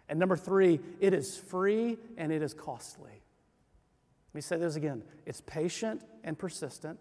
And 0.07 0.19
number 0.19 0.35
three, 0.35 0.79
it 0.99 1.13
is 1.13 1.37
free 1.37 1.97
and 2.17 2.31
it 2.31 2.41
is 2.41 2.53
costly. 2.53 3.11
Let 3.11 4.35
me 4.35 4.41
say 4.41 4.57
this 4.57 4.75
again 4.75 5.03
it's 5.25 5.41
patient 5.41 6.03
and 6.23 6.37
persistent, 6.37 6.99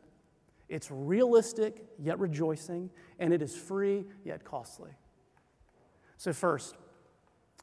it's 0.68 0.90
realistic 0.90 1.84
yet 1.98 2.18
rejoicing, 2.18 2.90
and 3.18 3.32
it 3.32 3.42
is 3.42 3.54
free 3.54 4.04
yet 4.24 4.44
costly. 4.44 4.90
So, 6.16 6.32
first, 6.32 6.76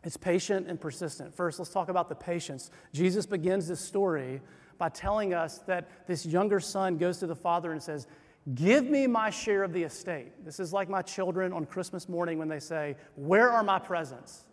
it's 0.03 0.17
patient 0.17 0.67
and 0.67 0.79
persistent. 0.79 1.35
First, 1.35 1.59
let's 1.59 1.71
talk 1.71 1.89
about 1.89 2.09
the 2.09 2.15
patience. 2.15 2.71
Jesus 2.93 3.25
begins 3.25 3.67
this 3.67 3.79
story 3.79 4.41
by 4.77 4.89
telling 4.89 5.33
us 5.33 5.59
that 5.59 6.07
this 6.07 6.25
younger 6.25 6.59
son 6.59 6.97
goes 6.97 7.19
to 7.19 7.27
the 7.27 7.35
father 7.35 7.71
and 7.71 7.81
says, 7.81 8.07
Give 8.55 8.85
me 8.85 9.05
my 9.05 9.29
share 9.29 9.61
of 9.61 9.71
the 9.71 9.83
estate. 9.83 10.43
This 10.43 10.59
is 10.59 10.73
like 10.73 10.89
my 10.89 11.03
children 11.03 11.53
on 11.53 11.67
Christmas 11.67 12.09
morning 12.09 12.39
when 12.39 12.47
they 12.47 12.59
say, 12.59 12.95
Where 13.15 13.51
are 13.51 13.61
my 13.61 13.77
presents? 13.77 14.45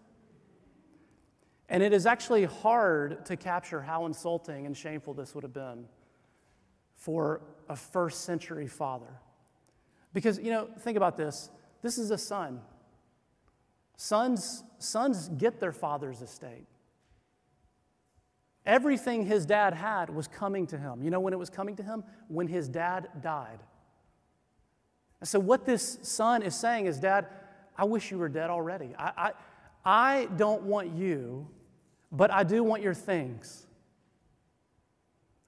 And 1.71 1.83
it 1.83 1.95
is 1.95 2.05
actually 2.05 2.45
hard 2.45 3.25
to 3.27 3.37
capture 3.37 3.81
how 3.81 4.05
insulting 4.05 4.67
and 4.67 4.77
shameful 4.77 5.15
this 5.15 5.35
would 5.35 5.45
have 5.45 5.55
been 5.55 5.87
for 6.95 7.41
a 7.69 7.77
first 7.77 8.25
century 8.25 8.67
father. 8.67 9.21
Because, 10.13 10.39
you 10.39 10.51
know, 10.51 10.69
think 10.81 10.99
about 10.99 11.17
this 11.17 11.51
this 11.81 11.97
is 11.97 12.11
a 12.11 12.19
son. 12.19 12.61
Sons, 14.01 14.63
sons 14.79 15.29
get 15.29 15.59
their 15.59 15.73
father's 15.73 16.23
estate. 16.23 16.67
Everything 18.65 19.27
his 19.27 19.45
dad 19.45 19.75
had 19.75 20.09
was 20.09 20.29
coming 20.29 20.69
to 20.69 20.79
him. 20.79 21.03
You 21.03 21.11
know 21.11 21.19
when 21.19 21.33
it 21.33 21.39
was 21.39 21.51
coming 21.51 21.75
to 21.77 21.83
him? 21.83 22.05
When 22.29 22.47
his 22.47 22.69
dad 22.69 23.09
died. 23.21 23.59
And 25.21 25.29
so, 25.29 25.41
what 25.41 25.67
this 25.67 25.99
son 26.03 26.43
is 26.43 26.55
saying 26.55 26.87
is, 26.87 27.01
Dad, 27.01 27.27
I 27.77 27.85
wish 27.87 28.13
you 28.13 28.19
were 28.19 28.29
dead 28.29 28.51
already. 28.51 28.95
I, 28.97 29.13
I, 29.17 29.33
I 29.85 30.29
don't 30.37 30.63
want 30.63 30.93
you, 30.93 31.49
but 32.13 32.31
I 32.31 32.45
do 32.45 32.63
want 32.63 32.83
your 32.83 32.95
things. 32.95 33.67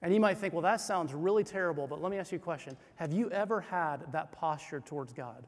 And 0.02 0.12
you 0.12 0.18
might 0.18 0.38
think, 0.38 0.54
well, 0.54 0.62
that 0.62 0.80
sounds 0.80 1.14
really 1.14 1.44
terrible, 1.44 1.86
but 1.86 2.02
let 2.02 2.10
me 2.10 2.18
ask 2.18 2.32
you 2.32 2.38
a 2.38 2.40
question. 2.40 2.76
Have 2.96 3.12
you 3.12 3.30
ever 3.30 3.60
had 3.60 4.10
that 4.12 4.32
posture 4.32 4.80
towards 4.80 5.12
God? 5.12 5.46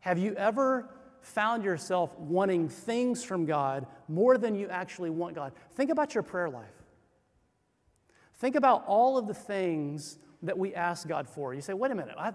Have 0.00 0.18
you 0.18 0.34
ever 0.34 0.88
found 1.22 1.64
yourself 1.64 2.16
wanting 2.18 2.68
things 2.68 3.22
from 3.22 3.46
God 3.46 3.86
more 4.08 4.38
than 4.38 4.54
you 4.54 4.68
actually 4.68 5.10
want 5.10 5.34
God? 5.34 5.52
Think 5.72 5.90
about 5.90 6.14
your 6.14 6.22
prayer 6.22 6.48
life. 6.48 6.66
Think 8.36 8.56
about 8.56 8.84
all 8.86 9.18
of 9.18 9.26
the 9.26 9.34
things 9.34 10.18
that 10.42 10.56
we 10.56 10.74
ask 10.74 11.06
God 11.06 11.28
for. 11.28 11.52
You 11.54 11.60
say, 11.60 11.74
wait 11.74 11.92
a 11.92 11.94
minute, 11.94 12.14
I, 12.18 12.32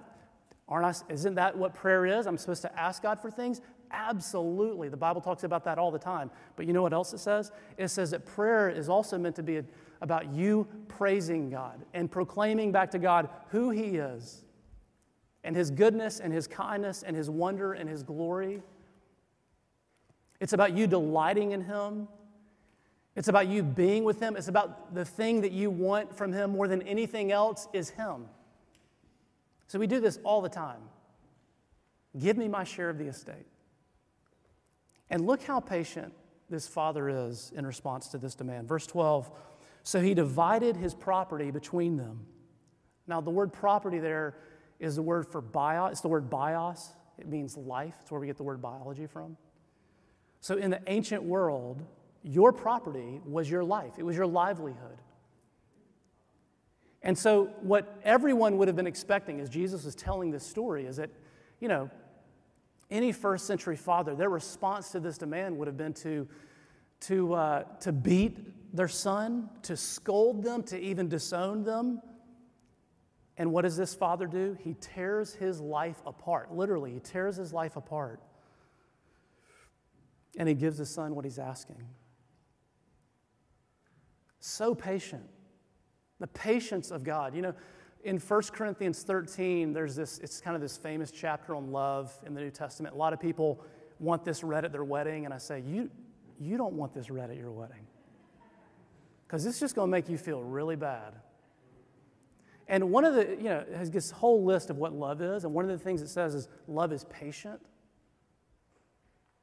aren't 0.68 0.86
I, 0.86 1.14
isn't 1.14 1.36
that 1.36 1.58
what 1.58 1.74
prayer 1.74 2.06
is? 2.06 2.28
I'm 2.28 2.38
supposed 2.38 2.62
to 2.62 2.80
ask 2.80 3.02
God 3.02 3.20
for 3.20 3.32
things? 3.32 3.62
Absolutely. 3.92 4.90
The 4.90 4.98
Bible 4.98 5.22
talks 5.22 5.44
about 5.44 5.64
that 5.66 5.78
all 5.78 5.92
the 5.92 6.00
time. 6.00 6.30
But 6.56 6.68
you 6.68 6.74
know 6.74 6.82
what 6.82 6.94
else 6.94 7.14
it 7.14 7.20
says? 7.20 7.52
It 7.78 7.88
says 7.88 8.12
that 8.12 8.26
prayer 8.26 8.70
is 8.70 8.90
also 8.90 9.18
meant 9.18 9.36
to 9.38 9.44
be 9.44 9.58
a, 9.58 9.66
about 10.02 10.34
you 10.34 10.68
praising 10.88 11.50
God 11.50 11.84
and 11.94 12.12
proclaiming 12.12 12.72
back 12.72 12.92
to 12.92 13.00
God 13.00 13.30
who 13.50 13.70
He 13.70 13.98
is 13.98 14.44
and 15.44 15.56
His 15.56 15.72
goodness 15.72 16.20
and 16.20 16.34
His 16.34 16.48
kindness 16.48 17.04
and 17.04 17.16
His 17.16 17.30
wonder 17.30 17.74
and 17.74 17.90
His 17.90 18.04
glory. 18.04 18.62
It's 20.40 20.54
about 20.54 20.74
you 20.74 20.88
delighting 20.88 21.52
in 21.52 21.62
Him 21.62 22.08
it's 23.16 23.30
about 23.30 23.48
you 23.48 23.64
being 23.64 24.04
with 24.04 24.20
Him. 24.20 24.36
It's 24.36 24.50
about 24.50 24.94
the 24.94 25.06
thing 25.06 25.42
that 25.42 25.52
you 25.52 25.70
want 25.70 26.16
from 26.16 26.34
Him 26.34 26.52
more 26.52 26.68
than 26.68 26.82
anything 26.82 27.32
else 27.32 27.68
is 27.74 27.90
Him. 27.90 28.26
So 29.68 29.80
we 29.80 29.88
do 29.88 30.00
this 30.00 30.20
all 30.24 30.42
the 30.42 30.50
time. 30.50 30.82
Give 32.20 32.38
me 32.38 32.48
my 32.48 32.64
share 32.64 32.90
of 32.90 32.98
the 32.98 33.06
estate. 33.06 33.48
And 35.10 35.26
look 35.26 35.42
how 35.44 35.60
patient 35.60 36.14
this 36.50 36.68
father 36.68 37.10
is 37.10 37.52
in 37.56 37.66
response 37.66 38.10
to 38.10 38.18
this 38.18 38.36
demand. 38.36 38.68
Verse 38.68 38.86
12 38.86 39.32
So 39.84 40.02
he 40.02 40.14
divided 40.14 40.76
his 40.76 40.94
property 40.94 41.52
between 41.52 41.98
them. 41.98 42.26
Now, 43.08 43.22
the 43.22 43.30
word 43.30 43.54
property 43.54 44.00
there 44.00 44.36
is 44.80 44.96
the 44.96 45.02
word 45.02 45.28
for 45.28 45.42
bios. 45.42 45.94
It's 45.94 46.02
the 46.02 46.08
word 46.08 46.30
bios. 46.30 46.90
It 47.18 47.28
means 47.28 47.56
life. 47.56 47.96
It's 48.02 48.12
where 48.12 48.20
we 48.20 48.28
get 48.28 48.38
the 48.38 48.44
word 48.44 48.62
biology 48.62 49.08
from. 49.08 49.38
So, 50.46 50.58
in 50.58 50.70
the 50.70 50.80
ancient 50.86 51.24
world, 51.24 51.82
your 52.22 52.54
property 52.54 53.20
was 53.26 53.50
your 53.50 53.64
life, 53.64 53.94
it 53.98 54.04
was 54.04 54.16
your 54.16 54.28
livelihood. 54.28 55.02
And 57.02 57.18
so, 57.18 57.46
what 57.62 58.00
everyone 58.04 58.60
would 58.60 58.68
have 58.68 58.76
been 58.76 58.86
expecting 58.86 59.40
as 59.40 59.50
Jesus 59.50 59.86
was 59.86 59.96
telling 59.96 60.30
this 60.30 60.46
story 60.46 60.86
is 60.86 60.98
that, 60.98 61.10
you 61.60 61.68
know, 61.68 61.90
any 62.92 63.12
first 63.12 63.48
century 63.48 63.76
father, 63.76 64.14
their 64.14 64.30
response 64.30 64.92
to 64.92 65.00
this 65.00 65.18
demand 65.18 65.58
would 65.58 65.66
have 65.66 65.78
been 65.78 65.94
to, 65.94 66.28
to, 67.00 67.34
uh, 67.34 67.64
to 67.80 67.92
beat 67.92 68.72
their 68.72 68.88
son, 68.88 69.50
to 69.64 69.76
scold 69.76 70.44
them, 70.44 70.62
to 70.66 70.80
even 70.80 71.10
disown 71.10 71.64
them. 71.64 72.00
And 73.36 73.52
what 73.52 73.64
does 73.64 73.78
this 73.78 73.96
father 73.96 74.28
do? 74.28 74.56
He 74.64 74.76
tears 74.76 75.34
his 75.34 75.60
life 75.60 76.04
apart. 76.06 76.54
Literally, 76.54 76.94
he 76.94 77.00
tears 77.00 77.36
his 77.36 77.52
life 77.52 77.78
apart. 77.78 78.22
And 80.38 80.50
he 80.50 80.56
gives 80.56 80.78
his 80.78 80.90
son 80.90 81.16
what 81.16 81.26
he's 81.26 81.40
asking. 81.40 81.84
So 84.40 84.76
patient. 84.76 85.24
The 86.20 86.28
patience 86.28 86.92
of 86.92 87.04
God. 87.04 87.36
You 87.36 87.42
know, 87.42 87.54
in 88.04 88.20
1 88.20 88.42
Corinthians 88.54 89.02
13, 89.04 89.74
there's 89.74 89.96
this, 89.96 90.20
it's 90.20 90.40
kind 90.40 90.56
of 90.56 90.62
this 90.62 90.78
famous 90.78 91.10
chapter 91.10 91.56
on 91.56 91.72
love 91.72 92.14
in 92.26 92.36
the 92.36 92.42
New 92.42 92.52
Testament. 92.52 92.94
A 92.94 92.98
lot 92.98 93.14
of 93.14 93.20
people 93.20 93.64
want 94.00 94.24
this 94.24 94.44
read 94.44 94.64
at 94.64 94.72
their 94.72 94.84
wedding, 94.84 95.26
and 95.26 95.34
I 95.34 95.40
say, 95.40 95.64
you, 95.66 95.90
you 96.40 96.58
don't 96.58 96.74
want 96.74 96.94
this 96.94 97.10
read 97.10 97.32
at 97.32 97.38
your 97.38 97.52
wedding. 97.52 97.88
Because 99.26 99.46
it's 99.46 99.60
just 99.60 99.74
going 99.74 99.88
to 99.88 99.92
make 99.92 100.08
you 100.08 100.18
feel 100.18 100.44
really 100.44 100.76
bad. 100.76 101.16
And 102.68 102.92
one 102.92 103.06
of 103.06 103.16
the, 103.16 103.30
you 103.38 103.46
know, 103.46 103.66
it 103.68 103.76
has 103.76 103.90
this 103.90 104.12
whole 104.12 104.44
list 104.44 104.70
of 104.70 104.78
what 104.78 104.94
love 104.94 105.22
is, 105.22 105.44
and 105.44 105.54
one 105.54 105.66
of 105.66 105.72
the 105.72 105.84
things 105.84 106.02
it 106.02 106.10
says 106.10 106.36
is 106.36 106.48
love 106.68 106.94
is 106.94 107.06
patient. 107.06 107.60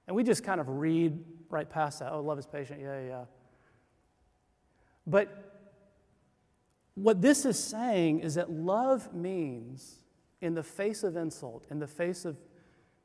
And 0.07 0.17
we 0.17 0.25
just 0.25 0.45
kind 0.45 0.61
of 0.61 0.69
read 0.69 1.19
right 1.49 1.69
past 1.69 2.01
that. 2.01 2.13
Oh, 2.13 2.21
love 2.21 2.39
is 2.39 2.47
patient. 2.47 2.81
Yeah, 2.81 3.01
yeah. 3.01 3.25
But 5.07 5.63
what 6.95 7.23
this 7.23 7.45
is 7.45 7.63
saying 7.63 8.21
is 8.21 8.35
that 8.35 8.51
love 8.51 9.15
means, 9.15 9.97
in 10.41 10.55
the 10.55 10.63
face 10.63 11.03
of 11.03 11.17
insult, 11.17 11.67
in 11.71 11.79
the 11.79 11.87
face 11.87 12.25
of 12.25 12.37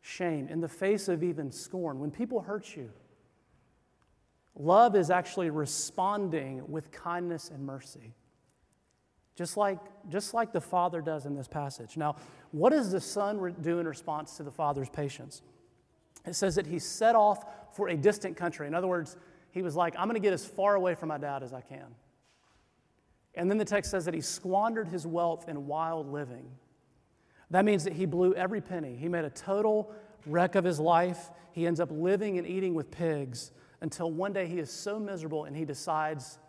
shame, 0.02 0.48
in 0.48 0.60
the 0.60 0.68
face 0.68 1.08
of 1.08 1.24
even 1.24 1.52
scorn, 1.52 2.00
when 2.00 2.12
people 2.12 2.42
hurt 2.42 2.76
you, 2.76 2.92
Love 4.60 4.96
is 4.96 5.12
actually 5.12 5.52
responding 5.52 6.64
with 6.68 6.92
kindness 6.92 7.52
and 7.54 7.64
mercy, 7.64 8.16
just 9.36 9.56
like, 9.56 9.78
just 10.10 10.34
like 10.34 10.52
the 10.52 10.62
Father 10.62 11.00
does 11.00 11.28
in 11.28 11.36
this 11.36 11.48
passage. 11.48 11.96
Now, 11.96 12.16
what 12.52 12.72
does 12.72 12.92
the 12.92 13.00
Son 13.00 13.56
do 13.62 13.78
in 13.78 13.88
response 13.88 14.36
to 14.38 14.44
the 14.44 14.52
Father's 14.52 14.90
patience? 14.90 15.44
It 16.28 16.36
says 16.36 16.56
that 16.56 16.68
he 16.68 16.80
set 16.80 17.16
off 17.16 17.46
for 17.76 17.90
a 17.90 17.96
distant 17.96 18.36
country. 18.36 18.68
In 18.68 18.76
other 18.76 18.88
words, 18.88 19.18
he 19.52 19.62
was 19.62 19.76
like, 19.76 19.96
I'm 19.98 20.08
going 20.08 20.16
to 20.16 20.20
get 20.20 20.34
as 20.34 20.46
far 20.46 20.76
away 20.76 20.94
from 20.96 21.10
my 21.10 21.18
dad 21.18 21.42
as 21.42 21.54
I 21.54 21.62
can. 21.62 21.96
And 23.36 23.50
then 23.50 23.58
the 23.58 23.66
text 23.66 23.92
says 23.92 24.06
that 24.06 24.14
he 24.14 24.22
squandered 24.22 24.88
his 24.88 25.06
wealth 25.06 25.48
in 25.48 25.68
wild 25.68 26.12
living. 26.12 26.50
That 27.52 27.66
means 27.66 27.84
that 27.86 27.94
he 27.94 28.06
blew 28.06 28.34
every 28.34 28.62
penny. 28.62 28.96
He 28.96 29.08
made 29.08 29.26
a 29.26 29.30
total 29.30 29.94
wreck 30.26 30.56
of 30.56 30.64
his 30.64 30.80
life. 30.80 31.30
He 31.54 31.66
ends 31.66 31.80
up 31.80 31.90
living 31.92 32.38
and 32.38 32.48
eating 32.48 32.74
with 32.74 32.92
pigs 32.92 33.52
until 33.82 34.12
one 34.12 34.34
day 34.34 34.48
he 34.48 34.60
is 34.60 34.72
so 34.72 35.00
miserable 35.00 35.46
and 35.46 35.56
he 35.56 35.66
decides 35.66 36.40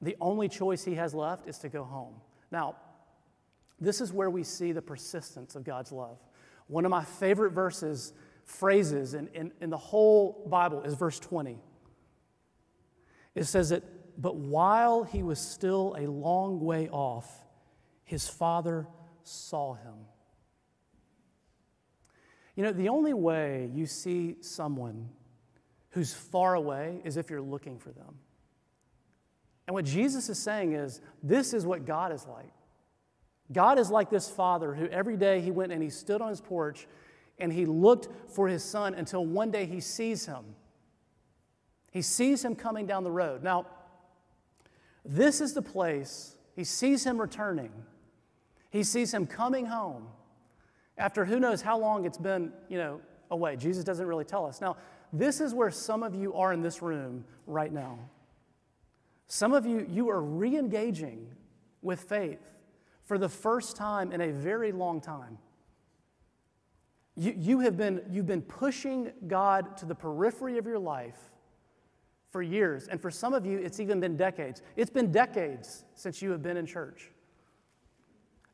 the 0.00 0.16
only 0.20 0.48
choice 0.48 0.84
he 0.84 0.94
has 0.94 1.12
left 1.12 1.46
is 1.46 1.58
to 1.58 1.68
go 1.68 1.84
home. 1.84 2.14
Now, 2.50 2.76
this 3.80 4.00
is 4.00 4.12
where 4.12 4.30
we 4.30 4.42
see 4.42 4.72
the 4.72 4.82
persistence 4.82 5.56
of 5.56 5.64
God's 5.64 5.92
love. 5.92 6.18
One 6.68 6.84
of 6.84 6.90
my 6.90 7.04
favorite 7.04 7.50
verses, 7.50 8.12
phrases 8.44 9.14
in, 9.14 9.28
in, 9.28 9.52
in 9.60 9.70
the 9.70 9.78
whole 9.78 10.46
Bible 10.48 10.82
is 10.82 10.94
verse 10.94 11.18
20. 11.18 11.58
It 13.34 13.44
says 13.44 13.70
that, 13.70 13.82
but 14.20 14.36
while 14.36 15.04
he 15.04 15.22
was 15.22 15.38
still 15.38 15.96
a 15.98 16.06
long 16.06 16.60
way 16.60 16.88
off, 16.88 17.30
his 18.04 18.28
father 18.28 18.86
saw 19.22 19.74
him. 19.74 19.94
You 22.56 22.64
know, 22.64 22.72
the 22.72 22.88
only 22.88 23.14
way 23.14 23.70
you 23.72 23.86
see 23.86 24.36
someone 24.40 25.08
who's 25.90 26.12
far 26.12 26.54
away 26.54 27.00
is 27.04 27.16
if 27.16 27.30
you're 27.30 27.40
looking 27.40 27.78
for 27.78 27.90
them. 27.90 28.16
And 29.66 29.74
what 29.74 29.84
Jesus 29.84 30.28
is 30.28 30.38
saying 30.38 30.72
is 30.72 31.00
this 31.22 31.54
is 31.54 31.64
what 31.64 31.86
God 31.86 32.12
is 32.12 32.26
like. 32.26 32.52
God 33.52 33.78
is 33.78 33.90
like 33.90 34.10
this 34.10 34.28
father 34.28 34.74
who 34.74 34.86
every 34.88 35.16
day 35.16 35.40
he 35.40 35.50
went 35.50 35.72
and 35.72 35.82
he 35.82 35.90
stood 35.90 36.20
on 36.20 36.28
his 36.28 36.40
porch 36.40 36.86
and 37.40 37.52
he 37.52 37.66
looked 37.66 38.08
for 38.28 38.48
his 38.48 38.62
son 38.62 38.94
until 38.94 39.24
one 39.24 39.50
day 39.50 39.66
he 39.66 39.80
sees 39.80 40.26
him. 40.26 40.44
He 41.90 42.02
sees 42.02 42.44
him 42.44 42.54
coming 42.54 42.86
down 42.86 43.04
the 43.04 43.10
road. 43.10 43.42
Now, 43.42 43.66
this 45.04 45.40
is 45.40 45.54
the 45.54 45.62
place, 45.62 46.36
he 46.54 46.64
sees 46.64 47.04
him 47.04 47.20
returning. 47.20 47.72
He 48.70 48.84
sees 48.84 49.12
him 49.12 49.26
coming 49.26 49.66
home 49.66 50.06
after 50.96 51.24
who 51.24 51.40
knows 51.40 51.60
how 51.60 51.78
long 51.78 52.04
it's 52.04 52.18
been, 52.18 52.52
you 52.68 52.78
know, 52.78 53.00
away. 53.30 53.56
Jesus 53.56 53.82
doesn't 53.82 54.06
really 54.06 54.24
tell 54.24 54.46
us. 54.46 54.60
Now, 54.60 54.76
this 55.12 55.40
is 55.40 55.54
where 55.54 55.70
some 55.70 56.02
of 56.02 56.14
you 56.14 56.34
are 56.34 56.52
in 56.52 56.62
this 56.62 56.82
room 56.82 57.24
right 57.46 57.72
now. 57.72 57.98
Some 59.26 59.52
of 59.52 59.66
you, 59.66 59.86
you 59.90 60.08
are 60.10 60.20
re 60.20 60.56
engaging 60.56 61.26
with 61.82 62.00
faith 62.00 62.40
for 63.02 63.18
the 63.18 63.28
first 63.28 63.76
time 63.76 64.12
in 64.12 64.20
a 64.20 64.30
very 64.30 64.70
long 64.70 65.00
time. 65.00 65.38
You, 67.16 67.34
you 67.36 67.60
have 67.60 67.76
been, 67.76 68.02
you've 68.10 68.26
been 68.26 68.42
pushing 68.42 69.12
God 69.26 69.76
to 69.78 69.86
the 69.86 69.94
periphery 69.94 70.58
of 70.58 70.66
your 70.66 70.78
life 70.78 71.18
for 72.30 72.42
years. 72.42 72.88
And 72.88 73.00
for 73.00 73.10
some 73.10 73.34
of 73.34 73.44
you, 73.44 73.58
it's 73.58 73.80
even 73.80 74.00
been 74.00 74.16
decades. 74.16 74.62
It's 74.76 74.90
been 74.90 75.10
decades 75.10 75.84
since 75.94 76.22
you 76.22 76.30
have 76.30 76.42
been 76.42 76.56
in 76.56 76.66
church. 76.66 77.10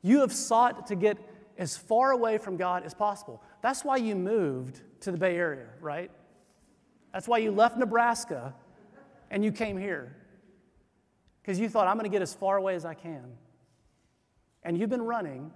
You 0.03 0.21
have 0.21 0.33
sought 0.33 0.87
to 0.87 0.97
get 0.97 1.19
as 1.59 1.77
far 1.77 2.13
away 2.13 2.39
from 2.39 2.57
God 2.57 2.85
as 2.85 2.95
possible. 2.95 3.43
That's 3.63 3.85
why 3.85 3.97
you 3.97 4.15
moved 4.15 4.81
to 5.01 5.11
the 5.11 5.19
Bay 5.19 5.37
Area, 5.37 5.67
right? 5.81 6.11
That's 7.13 7.29
why 7.29 7.39
you 7.39 7.51
left 7.51 7.77
Nebraska 7.77 8.55
and 9.31 9.45
you 9.45 9.53
came 9.53 9.77
here. 9.77 10.17
Because 11.43 11.59
you 11.59 11.69
thought, 11.69 11.87
I'm 11.87 11.95
going 11.95 12.05
to 12.05 12.11
get 12.11 12.23
as 12.23 12.35
far 12.35 12.57
away 12.57 12.75
as 12.75 12.85
I 12.85 12.95
can. 12.95 13.25
And 14.63 14.77
you've 14.77 14.91
been 14.91 15.03
running, 15.03 15.53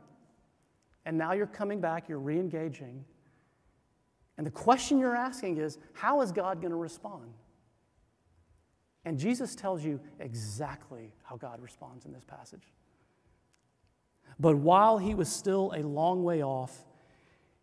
and 1.04 1.16
now 1.16 1.32
you're 1.32 1.46
coming 1.46 1.80
back, 1.80 2.08
you're 2.08 2.18
re 2.18 2.38
engaging. 2.38 3.04
And 4.36 4.46
the 4.46 4.50
question 4.50 4.98
you're 4.98 5.16
asking 5.16 5.58
is, 5.58 5.78
how 5.92 6.20
is 6.22 6.32
God 6.32 6.60
going 6.60 6.70
to 6.70 6.76
respond? 6.76 7.34
And 9.04 9.18
Jesus 9.18 9.54
tells 9.54 9.84
you 9.84 10.00
exactly 10.18 11.14
how 11.22 11.36
God 11.36 11.60
responds 11.60 12.04
in 12.04 12.12
this 12.12 12.24
passage. 12.24 12.72
But 14.38 14.56
while 14.56 14.98
he 14.98 15.14
was 15.14 15.28
still 15.28 15.72
a 15.76 15.82
long 15.82 16.22
way 16.22 16.42
off, 16.42 16.86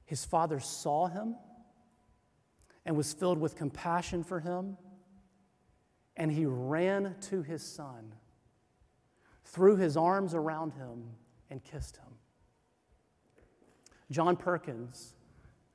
his 0.05 0.25
father 0.25 0.59
saw 0.59 1.07
him 1.07 1.35
and 2.85 2.95
was 2.95 3.13
filled 3.13 3.37
with 3.37 3.55
compassion 3.55 4.23
for 4.23 4.39
him, 4.39 4.77
and 6.15 6.31
he 6.31 6.45
ran 6.45 7.15
to 7.21 7.41
his 7.41 7.61
son, 7.61 8.13
threw 9.43 9.75
his 9.75 9.97
arms 9.97 10.33
around 10.33 10.73
him, 10.73 11.03
and 11.49 11.63
kissed 11.63 11.97
him. 11.97 12.06
John 14.11 14.35
Perkins, 14.35 15.13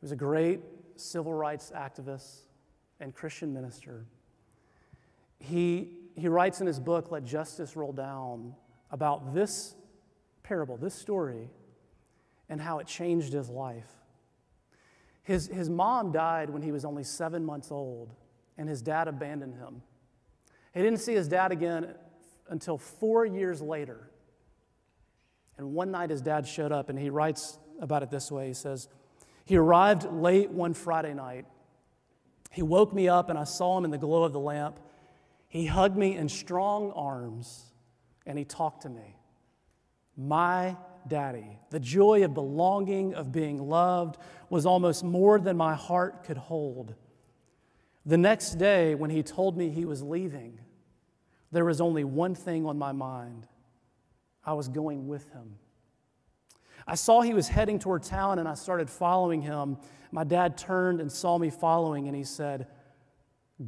who 0.01 0.05
was 0.05 0.13
a 0.13 0.17
great 0.17 0.61
civil 0.97 1.33
rights 1.33 1.73
activist 1.75 2.43
and 3.01 3.15
Christian 3.15 3.53
minister, 3.53 4.07
he, 5.39 5.89
he 6.17 6.29
writes 6.29 6.61
in 6.61 6.67
his 6.67 6.79
book, 6.79 7.11
Let 7.11 7.25
Justice 7.25 7.77
Roll 7.77 7.93
Down, 7.93 8.55
about 8.91 9.35
this 9.35 9.75
parable, 10.43 10.77
this 10.77 10.95
story, 10.95 11.49
and 12.49 12.61
how 12.61 12.79
it 12.79 12.87
changed 12.87 13.33
his 13.33 13.49
life. 13.49 13.91
His, 15.23 15.47
his 15.47 15.71
mom 15.71 16.13
died 16.13 16.51
when 16.51 16.63
he 16.63 16.73
was 16.73 16.85
only 16.85 17.05
seven 17.05 17.45
months 17.45 17.71
old, 17.71 18.13
and 18.59 18.69
his 18.69 18.83
dad 18.83 19.09
abandoned 19.09 19.55
him. 19.55 19.83
He 20.75 20.83
didn't 20.83 21.01
see 21.01 21.15
his 21.15 21.29
dad 21.29 21.53
again 21.53 21.95
until 22.49 22.77
four 22.77 23.25
years 23.25 23.63
later. 23.63 24.11
And 25.57 25.73
one 25.73 25.91
night 25.91 26.11
his 26.11 26.21
dad 26.21 26.47
showed 26.47 26.73
up, 26.73 26.89
and 26.89 26.99
he 26.99 27.09
writes 27.09 27.59
about 27.83 28.03
it 28.03 28.11
this 28.11 28.33
way 28.33 28.49
He 28.49 28.55
says, 28.55 28.89
He 29.45 29.57
arrived 29.57 30.11
late 30.11 30.51
one 30.51 30.73
Friday 30.73 31.13
night. 31.13 31.45
He 32.51 32.63
woke 32.63 32.95
me 32.95 33.09
up, 33.09 33.29
and 33.29 33.39
I 33.39 33.45
saw 33.45 33.77
him 33.77 33.85
in 33.85 33.91
the 33.91 33.99
glow 33.99 34.25
of 34.25 34.33
the 34.33 34.41
lamp. 34.41 34.81
He 35.49 35.67
hugged 35.67 35.97
me 35.97 36.17
in 36.17 36.31
strong 36.31 36.93
arms, 36.93 37.73
and 38.25 38.39
he 38.39 38.45
talked 38.45 38.83
to 38.83 38.89
me 38.89 39.17
my 40.17 40.77
daddy. 41.09 41.59
The 41.71 41.81
joy 41.81 42.25
of 42.25 42.35
belonging, 42.35 43.15
of 43.15 43.33
being 43.33 43.59
loved, 43.69 44.19
was 44.51 44.67
almost 44.67 45.03
more 45.03 45.41
than 45.41 45.57
my 45.57 45.75
heart 45.75 46.25
could 46.25 46.37
hold. 46.37 46.95
The 48.05 48.19
next 48.19 48.57
day, 48.57 48.95
when 48.95 49.11
he 49.11 49.23
told 49.23 49.57
me 49.57 49.71
he 49.71 49.85
was 49.85 50.03
leaving, 50.03 50.59
there 51.51 51.65
was 51.65 51.81
only 51.81 52.05
one 52.05 52.35
thing 52.35 52.67
on 52.67 52.79
my 52.79 52.93
mind 52.93 53.47
I 54.45 54.55
was 54.55 54.69
going 54.69 55.07
with 55.07 55.31
him. 55.33 55.57
I 56.87 56.95
saw 56.95 57.21
he 57.21 57.35
was 57.35 57.49
heading 57.49 57.79
toward 57.79 58.03
town 58.03 58.39
and 58.39 58.49
I 58.49 58.55
started 58.55 58.91
following 58.91 59.43
him. 59.43 59.79
My 60.11 60.25
dad 60.25 60.59
turned 60.59 61.01
and 61.01 61.11
saw 61.11 61.39
me 61.39 61.51
following 61.51 62.09
and 62.09 62.17
he 62.17 62.25
said, 62.25 62.67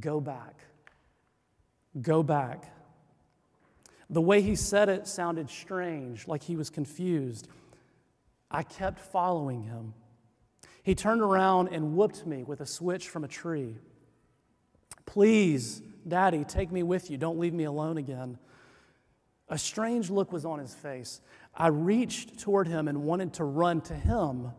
Go 0.01 0.21
back. 0.21 0.65
Go 2.01 2.23
back. 2.23 2.73
The 4.11 4.21
way 4.21 4.43
he 4.43 4.57
said 4.57 4.89
it 4.89 5.07
sounded 5.07 5.49
strange, 5.49 6.29
like 6.29 6.43
he 6.43 6.57
was 6.57 6.71
confused. 6.71 7.49
I 8.51 8.63
kept 8.63 9.01
following 9.01 9.63
him. 9.63 9.95
He 10.83 10.95
turned 10.95 11.23
around 11.23 11.69
and 11.69 11.97
whooped 11.97 12.27
me 12.27 12.45
with 12.45 12.61
a 12.61 12.67
switch 12.67 13.09
from 13.09 13.25
a 13.25 13.29
tree. 13.29 13.77
Please, 15.07 15.83
Daddy, 16.07 16.45
take 16.45 16.71
me 16.71 16.83
with 16.83 17.11
you. 17.11 17.17
Don't 17.17 17.39
leave 17.39 17.55
me 17.55 17.65
alone 17.65 17.97
again. 17.97 18.39
A 19.49 19.59
strange 19.59 20.11
look 20.11 20.33
was 20.33 20.45
on 20.45 20.59
his 20.59 20.75
face. 20.75 21.21
I 21.57 21.69
reached 21.69 22.39
toward 22.39 22.67
him 22.67 22.89
and 22.89 23.05
wanted 23.05 23.35
to 23.35 23.45
run 23.45 23.81
to 23.83 23.95
him, 23.95 24.51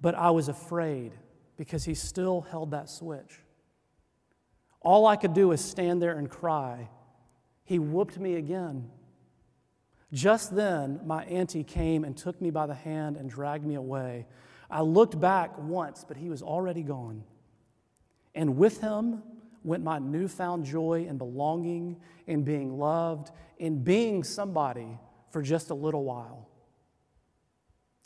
but 0.00 0.14
I 0.14 0.30
was 0.30 0.48
afraid 0.48 1.12
because 1.56 1.84
he 1.84 1.94
still 1.94 2.40
held 2.40 2.70
that 2.70 2.88
switch. 2.88 3.40
All 4.80 5.06
I 5.06 5.16
could 5.16 5.34
do 5.34 5.48
was 5.48 5.60
stand 5.62 6.02
there 6.02 6.16
and 6.18 6.28
cry 6.28 6.88
he 7.64 7.78
whooped 7.78 8.18
me 8.18 8.34
again. 8.34 8.90
Just 10.12 10.54
then, 10.54 11.00
my 11.06 11.24
auntie 11.24 11.64
came 11.64 12.04
and 12.04 12.16
took 12.16 12.40
me 12.40 12.50
by 12.50 12.66
the 12.66 12.74
hand 12.74 13.16
and 13.16 13.30
dragged 13.30 13.64
me 13.64 13.76
away. 13.76 14.26
I 14.70 14.82
looked 14.82 15.18
back 15.18 15.56
once, 15.58 16.04
but 16.06 16.16
he 16.16 16.28
was 16.28 16.42
already 16.42 16.82
gone. 16.82 17.24
And 18.34 18.56
with 18.56 18.80
him 18.80 19.22
went 19.64 19.82
my 19.84 19.98
newfound 19.98 20.64
joy 20.64 21.06
in 21.08 21.18
belonging, 21.18 21.96
in 22.26 22.42
being 22.42 22.78
loved, 22.78 23.30
in 23.58 23.82
being 23.82 24.22
somebody 24.24 24.98
for 25.32 25.42
just 25.42 25.70
a 25.70 25.74
little 25.74 26.04
while. 26.04 26.48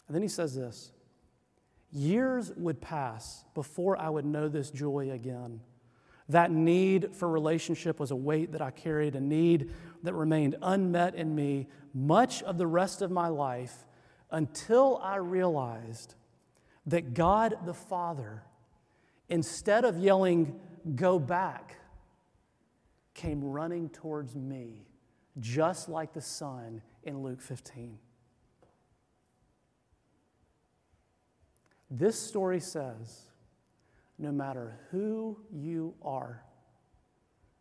And 0.06 0.14
then 0.14 0.22
he 0.22 0.28
says 0.28 0.54
this 0.54 0.92
Years 1.92 2.52
would 2.56 2.80
pass 2.80 3.44
before 3.54 3.96
I 3.96 4.08
would 4.08 4.24
know 4.24 4.48
this 4.48 4.70
joy 4.70 5.10
again. 5.10 5.60
That 6.28 6.50
need 6.50 7.14
for 7.14 7.28
relationship 7.28 8.00
was 8.00 8.10
a 8.10 8.16
weight 8.16 8.52
that 8.52 8.60
I 8.60 8.70
carried, 8.70 9.14
a 9.14 9.20
need 9.20 9.72
that 10.02 10.14
remained 10.14 10.56
unmet 10.60 11.14
in 11.14 11.34
me 11.34 11.68
much 11.94 12.42
of 12.42 12.58
the 12.58 12.66
rest 12.66 13.00
of 13.00 13.10
my 13.10 13.28
life 13.28 13.84
until 14.30 14.98
I 15.02 15.16
realized 15.16 16.14
that 16.86 17.14
God 17.14 17.54
the 17.64 17.74
Father, 17.74 18.42
instead 19.28 19.84
of 19.84 19.98
yelling, 19.98 20.58
go 20.96 21.18
back, 21.18 21.76
came 23.14 23.42
running 23.42 23.88
towards 23.88 24.34
me, 24.34 24.86
just 25.38 25.88
like 25.88 26.12
the 26.12 26.20
Son 26.20 26.82
in 27.06 27.22
Luke 27.22 27.40
15. 27.40 27.98
This 31.90 32.18
story 32.18 32.60
says 32.60 33.22
no 34.18 34.32
matter 34.32 34.78
who 34.90 35.38
you 35.52 35.94
are, 36.02 36.42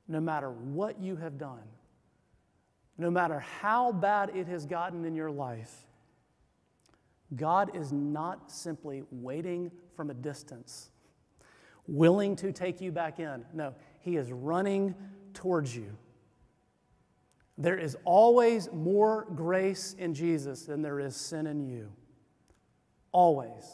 no 0.08 0.19
matter 0.19 0.49
what 0.49 0.99
you 0.99 1.15
have 1.15 1.38
done, 1.38 1.63
no 2.97 3.12
matter 3.12 3.39
how 3.39 3.91
bad 3.91 4.31
it 4.36 4.47
has 4.47 4.65
gotten 4.65 5.05
in 5.05 5.15
your 5.15 5.31
life, 5.31 5.86
God 7.36 7.75
is 7.75 7.91
not 7.91 8.51
simply 8.51 9.03
waiting 9.12 9.71
from 9.95 10.10
a 10.10 10.13
distance, 10.13 10.89
willing 11.88 12.36
to 12.38 12.51
take 12.51 12.81
you 12.81 12.91
back 12.91 13.19
in. 13.19 13.45
No, 13.53 13.75
He 13.99 14.15
is 14.15 14.31
running 14.31 14.95
towards 15.34 15.75
you. 15.75 15.97
There 17.58 17.78
is 17.78 17.98
always 18.04 18.70
more 18.72 19.26
grace 19.34 19.96
in 19.98 20.13
Jesus 20.13 20.63
than 20.63 20.82
there 20.82 21.00
is 21.00 21.15
sin 21.15 21.48
in 21.48 21.62
you. 21.62 21.91
Always. 23.12 23.65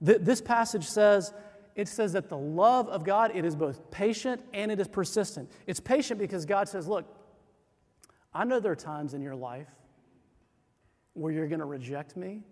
This 0.00 0.40
passage 0.40 0.84
says, 0.84 1.32
it 1.74 1.88
says 1.88 2.12
that 2.12 2.28
the 2.28 2.36
love 2.36 2.88
of 2.88 3.04
God, 3.04 3.32
it 3.34 3.44
is 3.44 3.56
both 3.56 3.90
patient 3.90 4.42
and 4.52 4.70
it 4.70 4.78
is 4.78 4.88
persistent. 4.88 5.50
It's 5.66 5.80
patient 5.80 6.20
because 6.20 6.44
God 6.44 6.68
says, 6.68 6.86
look, 6.86 7.06
I 8.34 8.44
know 8.44 8.60
there 8.60 8.72
are 8.72 8.76
times 8.76 9.14
in 9.14 9.22
your 9.22 9.34
life 9.34 9.68
where 11.14 11.32
you're 11.32 11.48
going 11.48 11.60
to 11.60 11.64
reject 11.64 12.16
me, 12.16 12.42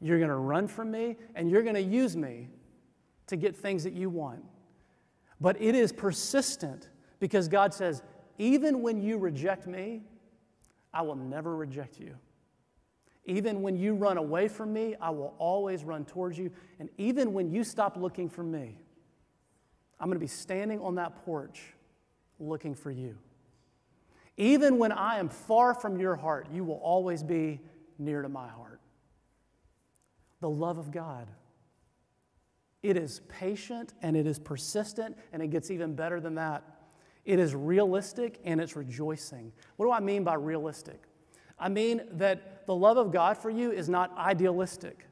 you're 0.00 0.18
going 0.18 0.30
to 0.30 0.36
run 0.36 0.68
from 0.68 0.90
me, 0.90 1.16
and 1.34 1.50
you're 1.50 1.62
going 1.62 1.74
to 1.74 1.82
use 1.82 2.16
me 2.16 2.48
to 3.26 3.36
get 3.36 3.56
things 3.56 3.84
that 3.84 3.92
you 3.92 4.08
want. 4.08 4.42
But 5.40 5.60
it 5.60 5.74
is 5.74 5.92
persistent 5.92 6.88
because 7.20 7.48
God 7.48 7.74
says, 7.74 8.02
even 8.38 8.82
when 8.82 9.00
you 9.00 9.18
reject 9.18 9.66
me, 9.66 10.02
I 10.94 11.02
will 11.02 11.16
never 11.16 11.56
reject 11.56 11.98
you. 11.98 12.14
Even 13.24 13.60
when 13.60 13.76
you 13.76 13.94
run 13.94 14.16
away 14.16 14.48
from 14.48 14.72
me, 14.72 14.94
I 15.00 15.10
will 15.10 15.34
always 15.38 15.84
run 15.84 16.06
towards 16.06 16.38
you. 16.38 16.50
And 16.78 16.88
even 16.96 17.34
when 17.34 17.50
you 17.50 17.62
stop 17.62 17.96
looking 17.96 18.30
for 18.30 18.42
me, 18.42 18.78
I'm 20.00 20.06
going 20.06 20.16
to 20.16 20.20
be 20.20 20.26
standing 20.26 20.80
on 20.80 20.94
that 20.94 21.24
porch 21.24 21.74
looking 22.40 22.74
for 22.74 22.90
you. 22.90 23.18
Even 24.38 24.78
when 24.78 24.92
I 24.92 25.18
am 25.18 25.28
far 25.28 25.74
from 25.74 25.98
your 25.98 26.16
heart, 26.16 26.46
you 26.52 26.64
will 26.64 26.80
always 26.82 27.22
be 27.22 27.60
near 27.98 28.22
to 28.22 28.28
my 28.28 28.48
heart. 28.48 28.80
The 30.40 30.48
love 30.48 30.78
of 30.78 30.92
God. 30.92 31.28
It 32.82 32.96
is 32.96 33.20
patient 33.28 33.92
and 34.00 34.16
it 34.16 34.26
is 34.26 34.38
persistent, 34.38 35.18
and 35.32 35.42
it 35.42 35.48
gets 35.48 35.70
even 35.70 35.94
better 35.94 36.20
than 36.20 36.36
that. 36.36 36.62
It 37.24 37.38
is 37.38 37.54
realistic 37.54 38.40
and 38.44 38.60
it's 38.60 38.76
rejoicing. 38.76 39.52
What 39.76 39.86
do 39.86 39.92
I 39.92 40.00
mean 40.00 40.24
by 40.24 40.34
realistic? 40.34 41.02
I 41.58 41.68
mean 41.68 42.02
that 42.12 42.66
the 42.66 42.74
love 42.74 42.96
of 42.96 43.12
God 43.12 43.36
for 43.36 43.50
you 43.50 43.72
is 43.72 43.88
not 43.88 44.16
idealistic. 44.16 45.06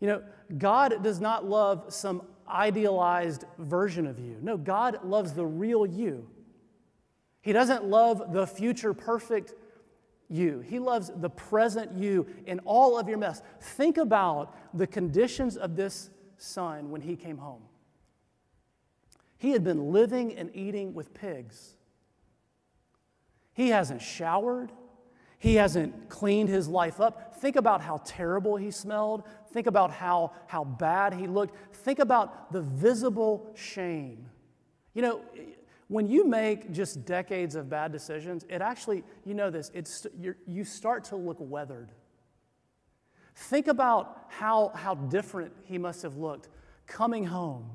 You 0.00 0.08
know, 0.08 0.22
God 0.58 1.02
does 1.02 1.20
not 1.20 1.44
love 1.44 1.86
some 1.88 2.22
idealized 2.48 3.44
version 3.58 4.06
of 4.06 4.18
you. 4.18 4.38
No, 4.42 4.56
God 4.56 5.00
loves 5.04 5.32
the 5.32 5.46
real 5.46 5.86
you. 5.86 6.28
He 7.40 7.52
doesn't 7.52 7.84
love 7.84 8.32
the 8.32 8.46
future 8.46 8.92
perfect 8.92 9.54
you. 10.28 10.60
He 10.60 10.78
loves 10.78 11.10
the 11.16 11.30
present 11.30 11.92
you 11.92 12.26
in 12.46 12.58
all 12.60 12.98
of 12.98 13.08
your 13.08 13.18
mess. 13.18 13.42
Think 13.60 13.96
about 13.96 14.54
the 14.76 14.86
conditions 14.86 15.56
of 15.56 15.76
this 15.76 16.10
son 16.36 16.90
when 16.90 17.00
he 17.00 17.16
came 17.16 17.38
home. 17.38 17.62
He 19.38 19.50
had 19.50 19.62
been 19.62 19.92
living 19.92 20.34
and 20.36 20.50
eating 20.54 20.94
with 20.94 21.12
pigs. 21.14 21.74
He 23.52 23.68
hasn't 23.68 24.02
showered. 24.02 24.72
He 25.38 25.56
hasn't 25.56 26.08
cleaned 26.08 26.48
his 26.48 26.68
life 26.68 27.00
up. 27.00 27.36
Think 27.36 27.56
about 27.56 27.80
how 27.82 28.00
terrible 28.04 28.56
he 28.56 28.70
smelled. 28.70 29.24
Think 29.52 29.66
about 29.66 29.90
how, 29.90 30.32
how 30.46 30.64
bad 30.64 31.14
he 31.14 31.26
looked. 31.26 31.54
Think 31.76 31.98
about 31.98 32.52
the 32.52 32.62
visible 32.62 33.50
shame. 33.54 34.26
You 34.94 35.02
know, 35.02 35.20
when 35.88 36.08
you 36.08 36.26
make 36.26 36.72
just 36.72 37.04
decades 37.04 37.54
of 37.54 37.68
bad 37.68 37.92
decisions, 37.92 38.44
it 38.48 38.60
actually, 38.60 39.04
you 39.24 39.34
know 39.34 39.50
this, 39.50 39.70
it's, 39.74 40.06
you 40.46 40.64
start 40.64 41.04
to 41.04 41.16
look 41.16 41.36
weathered. 41.38 41.90
Think 43.36 43.68
about 43.68 44.26
how, 44.28 44.72
how 44.74 44.94
different 44.94 45.52
he 45.64 45.76
must 45.76 46.02
have 46.02 46.16
looked 46.16 46.48
coming 46.86 47.26
home. 47.26 47.70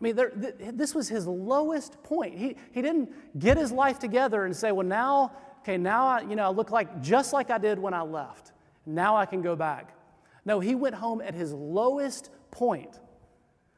I 0.00 0.04
mean, 0.04 0.14
there, 0.14 0.30
th- 0.30 0.54
this 0.74 0.94
was 0.94 1.08
his 1.08 1.26
lowest 1.26 2.02
point. 2.04 2.38
He, 2.38 2.56
he 2.72 2.82
didn't 2.82 3.38
get 3.38 3.56
his 3.56 3.72
life 3.72 3.98
together 3.98 4.44
and 4.44 4.54
say, 4.54 4.70
well, 4.70 4.86
now, 4.86 5.32
okay, 5.60 5.76
now 5.76 6.06
I, 6.06 6.20
you 6.20 6.36
know, 6.36 6.44
I 6.44 6.50
look 6.50 6.70
like 6.70 7.02
just 7.02 7.32
like 7.32 7.50
I 7.50 7.58
did 7.58 7.78
when 7.78 7.94
I 7.94 8.02
left. 8.02 8.52
Now 8.86 9.16
I 9.16 9.26
can 9.26 9.42
go 9.42 9.56
back. 9.56 9.94
No, 10.44 10.60
he 10.60 10.74
went 10.74 10.94
home 10.94 11.20
at 11.20 11.34
his 11.34 11.52
lowest 11.52 12.30
point. 12.50 13.00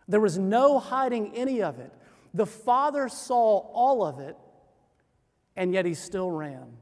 There 0.09 0.21
was 0.21 0.39
no 0.39 0.79
hiding 0.79 1.35
any 1.35 1.63
of 1.63 1.79
it. 1.79 1.93
The 2.35 2.47
Father 2.47 3.09
saw 3.09 3.59
all 3.73 4.05
of 4.05 4.21
it, 4.21 4.37
and 5.57 5.73
yet 5.73 5.87
he 5.87 5.95
still 5.95 6.31
ran. 6.31 6.77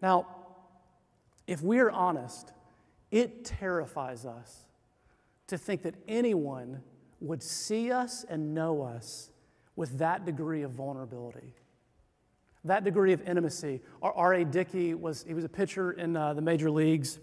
Now, 0.00 0.26
if 1.46 1.62
we're 1.62 1.90
honest, 1.90 2.52
it 3.10 3.44
terrifies 3.44 4.24
us 4.24 4.66
to 5.48 5.58
think 5.58 5.82
that 5.82 5.94
anyone 6.08 6.82
would 7.24 7.42
see 7.42 7.90
us 7.90 8.24
and 8.28 8.54
know 8.54 8.82
us 8.82 9.30
with 9.76 9.98
that 9.98 10.24
degree 10.24 10.62
of 10.62 10.72
vulnerability, 10.72 11.54
that 12.64 12.84
degree 12.84 13.12
of 13.12 13.26
intimacy. 13.28 13.82
Our 14.02 14.12
R.A. 14.12 14.44
Dickey 14.44 14.94
was, 14.94 15.24
he 15.26 15.34
was 15.34 15.44
a 15.44 15.48
pitcher 15.48 15.92
in 15.92 16.16
uh, 16.16 16.34
the 16.34 16.42
major 16.42 16.70
leagues 16.70 17.18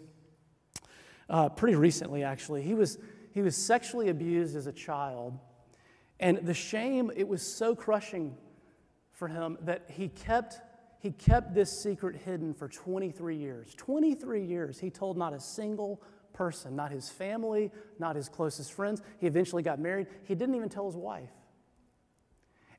uh, 1.29 1.49
pretty 1.49 1.75
recently, 1.75 2.23
actually. 2.23 2.61
He 2.61 2.73
was, 2.73 2.97
he 3.33 3.41
was 3.41 3.55
sexually 3.55 4.09
abused 4.09 4.55
as 4.55 4.67
a 4.67 4.73
child 4.73 5.39
and 6.21 6.37
the 6.43 6.53
shame, 6.53 7.11
it 7.15 7.27
was 7.27 7.41
so 7.41 7.75
crushing 7.75 8.37
for 9.11 9.27
him 9.27 9.57
that 9.61 9.85
he 9.89 10.07
kept, 10.07 10.61
he 10.99 11.11
kept 11.11 11.55
this 11.55 11.71
secret 11.71 12.15
hidden 12.15 12.53
for 12.53 12.69
23 12.69 13.35
years. 13.35 13.73
23 13.75 14.45
years, 14.45 14.79
he 14.79 14.91
told 14.91 15.17
not 15.17 15.33
a 15.33 15.39
single 15.39 16.01
person, 16.33 16.75
not 16.75 16.91
his 16.91 17.09
family, 17.09 17.71
not 17.99 18.15
his 18.15 18.29
closest 18.29 18.73
friends. 18.73 19.01
He 19.19 19.27
eventually 19.27 19.63
got 19.63 19.79
married. 19.79 20.07
He 20.23 20.35
didn't 20.35 20.55
even 20.55 20.69
tell 20.69 20.85
his 20.85 20.95
wife. 20.95 21.29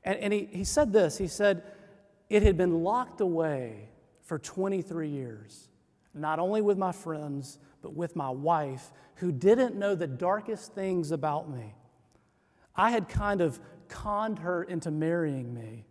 And, 0.03 0.19
and 0.19 0.33
he, 0.33 0.47
he 0.51 0.63
said 0.63 0.91
this 0.91 1.17
he 1.17 1.27
said, 1.27 1.63
It 2.29 2.43
had 2.43 2.57
been 2.57 2.83
locked 2.83 3.21
away 3.21 3.89
for 4.23 4.39
23 4.39 5.09
years, 5.09 5.69
not 6.13 6.39
only 6.39 6.61
with 6.61 6.77
my 6.77 6.91
friends, 6.91 7.59
but 7.81 7.93
with 7.93 8.15
my 8.15 8.29
wife, 8.29 8.91
who 9.15 9.31
didn't 9.31 9.75
know 9.75 9.95
the 9.95 10.07
darkest 10.07 10.73
things 10.73 11.11
about 11.11 11.49
me. 11.49 11.75
I 12.75 12.91
had 12.91 13.07
kind 13.07 13.41
of 13.41 13.59
conned 13.87 14.39
her 14.39 14.63
into 14.63 14.89
marrying 14.89 15.53
me, 15.53 15.85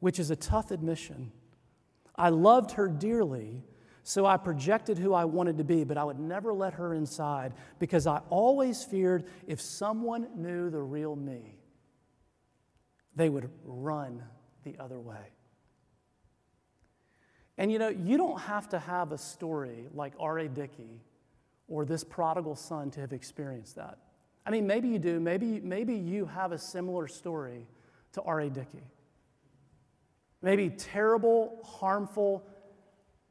which 0.00 0.18
is 0.18 0.30
a 0.30 0.36
tough 0.36 0.70
admission. 0.70 1.32
I 2.16 2.28
loved 2.30 2.72
her 2.72 2.88
dearly, 2.88 3.62
so 4.08 4.24
I 4.24 4.38
projected 4.38 4.96
who 4.96 5.12
I 5.12 5.26
wanted 5.26 5.58
to 5.58 5.64
be, 5.64 5.84
but 5.84 5.98
I 5.98 6.04
would 6.04 6.18
never 6.18 6.50
let 6.54 6.72
her 6.72 6.94
inside 6.94 7.52
because 7.78 8.06
I 8.06 8.22
always 8.30 8.82
feared 8.82 9.26
if 9.46 9.60
someone 9.60 10.28
knew 10.34 10.70
the 10.70 10.80
real 10.80 11.14
me, 11.14 11.58
they 13.14 13.28
would 13.28 13.50
run 13.64 14.22
the 14.64 14.78
other 14.78 14.98
way. 14.98 15.34
And 17.58 17.70
you 17.70 17.78
know, 17.78 17.90
you 17.90 18.16
don't 18.16 18.40
have 18.40 18.70
to 18.70 18.78
have 18.78 19.12
a 19.12 19.18
story 19.18 19.88
like 19.92 20.14
R.A. 20.18 20.48
Dickey 20.48 21.02
or 21.68 21.84
this 21.84 22.02
prodigal 22.02 22.56
son 22.56 22.90
to 22.92 23.00
have 23.00 23.12
experienced 23.12 23.76
that. 23.76 23.98
I 24.46 24.50
mean, 24.50 24.66
maybe 24.66 24.88
you 24.88 24.98
do. 24.98 25.20
Maybe, 25.20 25.60
maybe 25.60 25.92
you 25.94 26.24
have 26.24 26.52
a 26.52 26.58
similar 26.58 27.08
story 27.08 27.66
to 28.12 28.22
R.A. 28.22 28.48
Dickey. 28.48 28.84
Maybe 30.40 30.70
terrible, 30.70 31.58
harmful, 31.62 32.46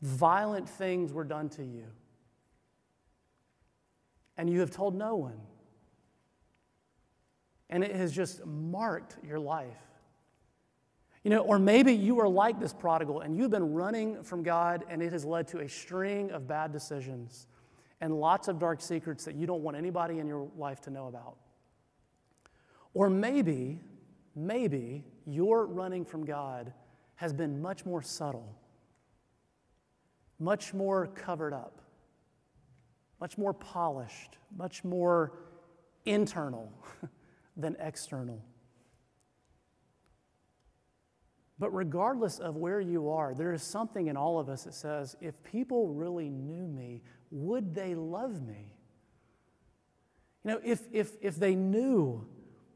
violent 0.01 0.69
things 0.69 1.13
were 1.13 1.23
done 1.23 1.49
to 1.49 1.63
you. 1.63 1.86
And 4.38 4.49
you 4.49 4.60
have 4.60 4.71
told 4.71 4.95
no 4.95 5.15
one. 5.15 5.39
And 7.69 7.83
it 7.83 7.95
has 7.95 8.12
just 8.12 8.45
marked 8.45 9.17
your 9.23 9.39
life. 9.39 9.77
You 11.23 11.31
know, 11.31 11.39
or 11.39 11.60
maybe 11.60 11.91
you 11.91 12.19
are 12.21 12.27
like 12.27 12.60
this 12.60 12.73
prodigal 12.73 13.21
and 13.21 13.36
you've 13.36 13.51
been 13.51 13.73
running 13.73 14.23
from 14.23 14.43
God 14.43 14.86
and 14.88 15.01
it 15.01 15.12
has 15.12 15.25
led 15.25 15.47
to 15.49 15.60
a 15.60 15.67
string 15.67 16.31
of 16.31 16.47
bad 16.47 16.71
decisions 16.71 17.47
and 17.99 18.13
lots 18.13 18.47
of 18.47 18.60
dark 18.60 18.79
secrets 18.79 19.25
that 19.25 19.36
you 19.36 19.47
don't 19.47 19.62
want 19.62 19.75
anybody 19.75 20.19
in 20.19 20.27
your 20.27 20.49
life 20.57 20.79
to 20.81 20.89
know 20.89 21.07
about. 21.07 21.36
Or 22.93 23.10
maybe, 23.10 23.79
maybe 24.36 25.03
your 25.25 25.65
running 25.65 26.05
from 26.05 26.23
God 26.23 26.71
has 27.15 27.33
been 27.33 27.62
much 27.62 27.86
more 27.86 28.01
subtle, 28.01 28.55
much 30.39 30.73
more 30.73 31.08
covered 31.08 31.54
up, 31.54 31.82
much 33.19 33.38
more 33.38 33.54
polished, 33.54 34.38
much 34.56 34.84
more 34.84 35.34
internal 36.06 36.71
than 37.58 37.76
external. 37.80 38.43
But 41.60 41.71
regardless 41.71 42.38
of 42.38 42.56
where 42.56 42.80
you 42.80 43.10
are, 43.10 43.34
there 43.34 43.52
is 43.52 43.63
something 43.63 44.08
in 44.08 44.15
all 44.15 44.39
of 44.39 44.47
us 44.47 44.65
that 44.65 44.76
says, 44.76 45.15
if 45.21 45.41
people 45.43 45.89
really 45.89 46.30
knew 46.30 46.67
me, 46.67 47.02
would 47.32 47.73
they 47.73 47.95
love 47.95 48.45
me? 48.45 48.78
You 50.43 50.52
know, 50.52 50.62
if, 50.63 50.82
if, 50.91 51.13
if 51.19 51.36
they 51.36 51.56
knew 51.56 52.28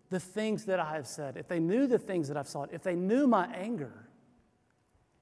the 0.09 0.19
things 0.19 0.65
that 0.65 0.79
I 0.79 0.95
have 0.95 1.07
said, 1.07 1.37
if 1.37 1.47
they 1.47 1.59
knew 1.59 1.85
the 1.85 1.99
things 1.99 2.27
that 2.27 2.37
I've 2.37 2.47
sought, 2.47 2.73
if 2.73 2.81
they 2.81 2.95
knew 2.95 3.27
my 3.27 3.45
anger, 3.53 4.09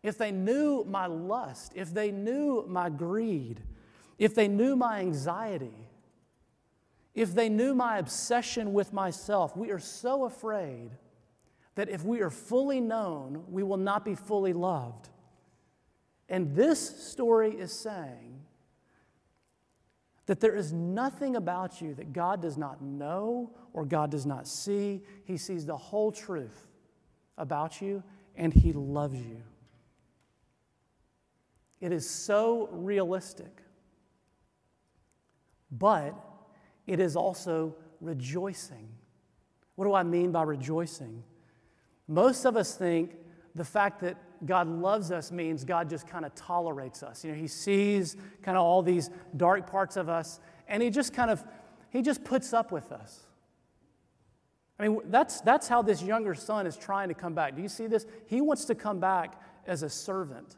if 0.02 0.18
they 0.18 0.32
knew 0.32 0.86
my 0.86 1.06
lust, 1.08 1.74
if 1.76 1.94
they 1.94 2.12
knew 2.12 2.66
my 2.68 2.90
greed, 2.90 3.62
if 4.18 4.34
they 4.36 4.48
knew 4.48 4.76
my 4.76 5.00
anxiety, 5.00 5.90
if 7.14 7.34
they 7.34 7.50
knew 7.50 7.76
my 7.76 7.98
obsession 7.98 8.74
with 8.74 8.94
myself, 8.94 9.58
we 9.58 9.72
are 9.72 9.80
so 9.80 10.26
afraid 10.26 10.92
that 11.76 11.90
if 11.90 12.04
we 12.04 12.22
are 12.22 12.30
fully 12.30 12.80
known, 12.80 13.44
we 13.50 13.64
will 13.64 13.78
not 13.78 14.06
be 14.06 14.16
fully 14.16 14.54
loved. 14.54 15.10
And 16.30 16.56
this 16.56 17.08
story 17.08 17.52
is 17.52 17.72
saying 17.72 18.42
that 20.28 20.40
there 20.40 20.56
is 20.56 20.72
nothing 20.72 21.36
about 21.36 21.82
you 21.82 21.96
that 21.96 22.14
God 22.14 22.42
does 22.42 22.58
not 22.58 22.82
know 22.82 23.52
or 23.74 23.84
God 23.84 24.12
does 24.12 24.26
not 24.26 24.48
see. 24.48 25.02
He 25.26 25.38
sees 25.38 25.66
the 25.66 25.76
whole 25.76 26.12
truth 26.12 26.68
about 27.38 27.82
you 27.82 28.04
and 28.36 28.54
He 28.54 28.72
loves 28.74 29.18
you. 29.18 29.42
It 31.82 31.92
is 31.92 32.10
so 32.10 32.70
realistic, 32.72 33.62
but 35.72 36.14
it 36.88 37.00
is 37.00 37.16
also 37.16 37.76
rejoicing. 38.02 38.90
What 39.76 39.86
do 39.86 39.94
I 39.94 40.04
mean 40.04 40.32
by 40.32 40.44
rejoicing? 40.44 41.24
Most 42.08 42.46
of 42.46 42.58
us 42.58 42.76
think 42.76 43.16
the 43.56 43.64
fact 43.64 44.02
that 44.02 44.18
God 44.46 44.68
loves 44.68 45.12
us 45.12 45.32
means 45.32 45.64
God 45.64 45.90
just 45.90 46.08
kind 46.08 46.26
of 46.26 46.34
tolerates 46.36 47.04
us. 47.04 47.24
You 47.24 47.32
know, 47.32 47.38
He 47.38 47.48
sees 47.48 48.18
kind 48.42 48.58
of 48.58 48.64
all 48.64 48.82
these 48.82 49.10
dark 49.38 49.70
parts 49.70 49.96
of 49.96 50.10
us, 50.10 50.40
and 50.68 50.82
He 50.82 50.90
just 50.90 51.14
kind 51.14 51.32
of 51.32 51.44
He 51.92 52.02
just 52.02 52.24
puts 52.24 52.54
up 52.54 52.72
with 52.72 52.92
us. 52.92 53.26
I 54.80 54.88
mean, 54.88 55.02
that's, 55.06 55.42
that's 55.42 55.68
how 55.68 55.82
this 55.82 56.02
younger 56.02 56.34
son 56.34 56.66
is 56.66 56.78
trying 56.78 57.10
to 57.10 57.14
come 57.14 57.34
back. 57.34 57.56
Do 57.56 57.62
you 57.62 57.68
see 57.68 57.88
this? 57.88 58.06
He 58.28 58.40
wants 58.40 58.66
to 58.66 58.76
come 58.76 59.00
back 59.00 59.42
as 59.68 59.84
a 59.84 59.90
servant. 59.90 60.56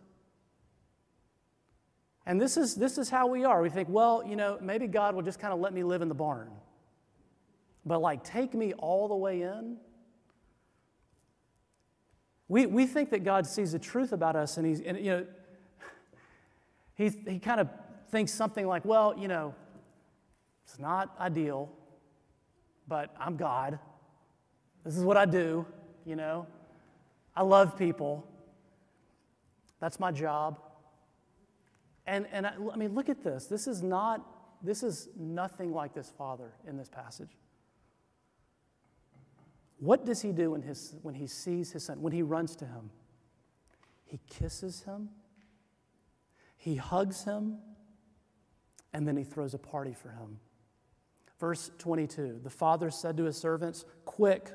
And 2.25 2.39
this 2.39 2.57
is, 2.57 2.75
this 2.75 2.97
is 2.97 3.09
how 3.09 3.27
we 3.27 3.45
are. 3.45 3.61
We 3.61 3.69
think, 3.69 3.89
well, 3.89 4.23
you 4.25 4.35
know, 4.35 4.57
maybe 4.61 4.87
God 4.87 5.15
will 5.15 5.23
just 5.23 5.39
kind 5.39 5.53
of 5.53 5.59
let 5.59 5.73
me 5.73 5.83
live 5.83 6.01
in 6.01 6.07
the 6.07 6.15
barn. 6.15 6.49
But 7.85 8.01
like, 8.01 8.23
take 8.23 8.53
me 8.53 8.73
all 8.73 9.07
the 9.07 9.15
way 9.15 9.41
in. 9.41 9.77
We, 12.47 12.65
we 12.65 12.85
think 12.85 13.09
that 13.11 13.23
God 13.23 13.47
sees 13.47 13.71
the 13.71 13.79
truth 13.79 14.11
about 14.11 14.35
us, 14.35 14.57
and 14.57 14.67
he's, 14.67 14.81
and, 14.81 14.97
you 14.97 15.11
know, 15.11 15.25
he, 16.95 17.09
he 17.27 17.39
kind 17.39 17.61
of 17.61 17.69
thinks 18.09 18.31
something 18.31 18.67
like, 18.67 18.85
well, 18.85 19.15
you 19.17 19.27
know, 19.27 19.55
it's 20.65 20.77
not 20.77 21.15
ideal, 21.19 21.71
but 22.87 23.15
I'm 23.19 23.37
God. 23.37 23.79
This 24.83 24.97
is 24.97 25.03
what 25.03 25.17
I 25.17 25.25
do, 25.25 25.65
you 26.05 26.15
know. 26.15 26.45
I 27.35 27.43
love 27.43 27.77
people. 27.77 28.27
That's 29.79 29.99
my 29.99 30.11
job. 30.11 30.59
And, 32.05 32.27
and 32.31 32.47
I, 32.47 32.53
I 32.73 32.77
mean, 32.77 32.93
look 32.93 33.09
at 33.09 33.23
this. 33.23 33.45
This 33.45 33.67
is 33.67 33.83
not, 33.83 34.25
this 34.63 34.83
is 34.83 35.09
nothing 35.17 35.73
like 35.73 35.93
this 35.93 36.11
father 36.17 36.53
in 36.67 36.77
this 36.77 36.89
passage. 36.89 37.37
What 39.79 40.05
does 40.05 40.21
he 40.21 40.31
do 40.31 40.51
when, 40.51 40.61
his, 40.61 40.95
when 41.01 41.15
he 41.15 41.25
sees 41.25 41.71
his 41.71 41.85
son, 41.85 42.01
when 42.01 42.13
he 42.13 42.21
runs 42.21 42.55
to 42.57 42.65
him? 42.65 42.91
He 44.05 44.19
kisses 44.29 44.83
him, 44.83 45.09
he 46.57 46.75
hugs 46.75 47.23
him, 47.23 47.57
and 48.93 49.07
then 49.07 49.17
he 49.17 49.23
throws 49.23 49.53
a 49.53 49.57
party 49.57 49.93
for 49.93 50.09
him. 50.09 50.39
Verse 51.39 51.71
22 51.79 52.41
The 52.43 52.49
father 52.49 52.91
said 52.91 53.17
to 53.17 53.23
his 53.23 53.37
servants, 53.37 53.85
Quick, 54.05 54.51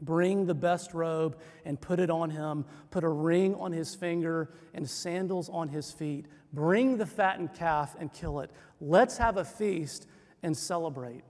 Bring 0.00 0.46
the 0.46 0.54
best 0.54 0.94
robe 0.94 1.38
and 1.64 1.80
put 1.80 2.00
it 2.00 2.10
on 2.10 2.30
him. 2.30 2.64
Put 2.90 3.04
a 3.04 3.08
ring 3.08 3.54
on 3.54 3.72
his 3.72 3.94
finger 3.94 4.50
and 4.74 4.88
sandals 4.88 5.48
on 5.48 5.68
his 5.68 5.92
feet. 5.92 6.26
Bring 6.52 6.96
the 6.96 7.06
fattened 7.06 7.54
calf 7.54 7.96
and 7.98 8.12
kill 8.12 8.40
it. 8.40 8.50
Let's 8.80 9.18
have 9.18 9.36
a 9.36 9.44
feast 9.44 10.06
and 10.42 10.56
celebrate. 10.56 11.22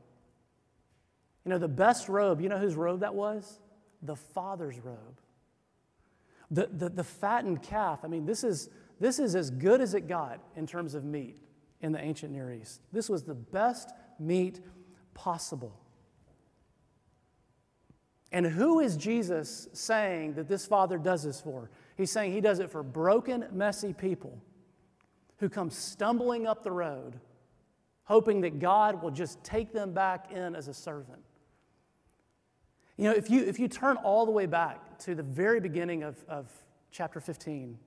You 1.45 1.51
know, 1.51 1.59
the 1.59 1.69
best 1.69 2.09
robe, 2.09 2.41
you 2.41 2.49
know 2.49 2.59
whose 2.59 2.75
robe 2.75 3.01
that 3.01 3.15
was? 3.15 3.61
The 4.03 4.17
father's 4.17 4.79
robe. 4.79 5.21
The, 6.51 6.69
the, 6.73 6.89
the 6.89 7.05
fattened 7.05 7.63
calf, 7.63 8.01
I 8.03 8.09
mean, 8.09 8.27
this 8.27 8.45
is, 8.45 8.71
this 8.99 9.19
is 9.19 9.35
as 9.35 9.51
good 9.51 9.81
as 9.81 9.95
it 9.95 10.09
got 10.09 10.41
in 10.57 10.67
terms 10.67 10.95
of 10.95 11.05
meat 11.05 11.37
in 11.81 11.93
the 11.93 12.01
ancient 12.01 12.33
Near 12.33 12.53
East. 12.53 12.81
This 12.93 13.09
was 13.09 13.23
the 13.23 13.35
best 13.35 13.91
meat 14.19 14.61
possible. 15.15 15.81
And 18.33 18.47
who 18.47 18.81
is 18.81 18.97
Jesus 18.97 19.69
saying 19.73 20.35
that 20.35 20.49
this 20.49 20.67
Father 20.67 20.99
does 20.99 21.25
this 21.25 21.41
for? 21.41 21.71
He's 21.97 22.11
saying 22.11 22.33
he 22.33 22.41
does 22.41 22.61
it 22.61 22.71
for 22.71 22.83
broken, 22.83 23.47
messy 23.53 23.93
people 23.93 24.41
who 25.39 25.49
come 25.49 25.71
stumbling 25.71 26.47
up 26.47 26.63
the 26.63 26.71
road, 26.71 27.19
hoping 28.05 28.43
that 28.43 28.59
God 28.59 29.03
will 29.03 29.11
just 29.11 29.43
take 29.43 29.73
them 29.73 29.93
back 29.93 30.31
in 30.31 30.55
as 30.55 30.69
a 30.69 30.75
servant. 30.75 31.23
You 32.97 33.05
know, 33.05 33.13
if 33.13 33.31
you, 33.31 33.43
if 33.43 33.59
you 33.59 33.67
turn 33.67 33.97
all 33.97 34.27
the 34.27 34.33
way 34.33 34.47
back 34.47 34.99
to 35.01 35.15
the 35.15 35.23
very 35.23 35.59
beginning 35.59 36.03
of, 36.03 36.23
of 36.29 36.49
chapter 36.91 37.19
15, 37.19 37.79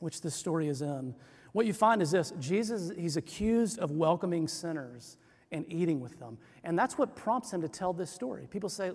which 0.00 0.20
this 0.20 0.34
story 0.34 0.68
is 0.68 0.82
in, 0.82 1.14
what 1.52 1.66
you 1.66 1.72
find 1.72 2.02
is 2.02 2.10
this 2.10 2.32
Jesus, 2.38 2.92
he's 2.96 3.16
accused 3.16 3.78
of 3.78 3.90
welcoming 3.90 4.46
sinners 4.46 5.16
and 5.52 5.64
eating 5.72 6.00
with 6.00 6.18
them. 6.18 6.38
And 6.64 6.78
that's 6.78 6.98
what 6.98 7.16
prompts 7.16 7.52
him 7.52 7.62
to 7.62 7.68
tell 7.68 7.92
this 7.92 8.10
story. 8.10 8.46
People 8.50 8.68
say, 8.68 8.92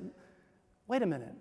wait 0.87 1.01
a 1.01 1.05
minute, 1.05 1.33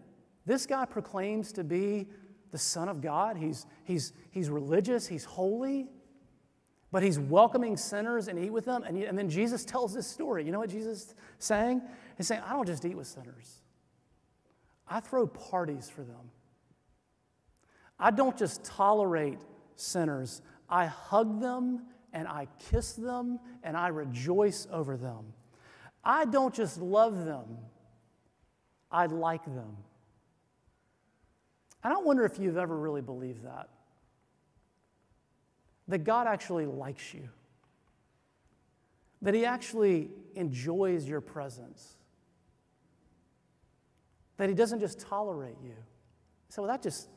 this 0.46 0.66
guy 0.66 0.84
proclaims 0.84 1.52
to 1.52 1.64
be 1.64 2.08
the 2.50 2.58
Son 2.58 2.88
of 2.88 3.00
God. 3.00 3.36
He's, 3.36 3.66
he's, 3.84 4.12
he's 4.30 4.50
religious, 4.50 5.06
he's 5.06 5.24
holy, 5.24 5.88
but 6.90 7.02
he's 7.02 7.18
welcoming 7.18 7.76
sinners 7.76 8.28
and 8.28 8.38
eat 8.38 8.50
with 8.50 8.64
them. 8.64 8.82
And, 8.84 9.02
and 9.02 9.18
then 9.18 9.28
Jesus 9.28 9.64
tells 9.64 9.94
this 9.94 10.06
story. 10.06 10.44
You 10.44 10.52
know 10.52 10.58
what 10.58 10.70
Jesus 10.70 11.08
is 11.08 11.14
saying? 11.38 11.82
He's 12.16 12.26
saying, 12.26 12.42
I 12.46 12.52
don't 12.52 12.66
just 12.66 12.84
eat 12.84 12.96
with 12.96 13.06
sinners, 13.06 13.62
I 14.86 15.00
throw 15.00 15.26
parties 15.26 15.90
for 15.90 16.02
them. 16.02 16.30
I 17.98 18.10
don't 18.10 18.36
just 18.36 18.64
tolerate 18.64 19.38
sinners, 19.76 20.42
I 20.68 20.86
hug 20.86 21.40
them 21.40 21.82
and 22.12 22.28
I 22.28 22.46
kiss 22.70 22.92
them 22.92 23.38
and 23.62 23.76
I 23.76 23.88
rejoice 23.88 24.66
over 24.70 24.96
them. 24.96 25.32
I 26.04 26.24
don't 26.24 26.54
just 26.54 26.80
love 26.80 27.24
them, 27.24 27.58
I 28.90 29.06
like 29.06 29.44
them. 29.44 29.76
And 31.84 31.92
I 31.92 31.98
wonder 31.98 32.24
if 32.24 32.38
you've 32.38 32.56
ever 32.56 32.76
really 32.76 33.02
believed 33.02 33.44
that. 33.44 33.68
That 35.88 36.04
God 36.04 36.26
actually 36.26 36.66
likes 36.66 37.12
you, 37.12 37.28
that 39.22 39.34
He 39.34 39.44
actually 39.44 40.10
enjoys 40.34 41.08
your 41.08 41.20
presence, 41.20 41.96
that 44.36 44.48
He 44.48 44.54
doesn't 44.54 44.80
just 44.80 45.00
tolerate 45.00 45.56
you. 45.62 45.74
So 46.48 46.62
well, 46.62 46.70
that 46.70 46.82
just, 46.82 47.08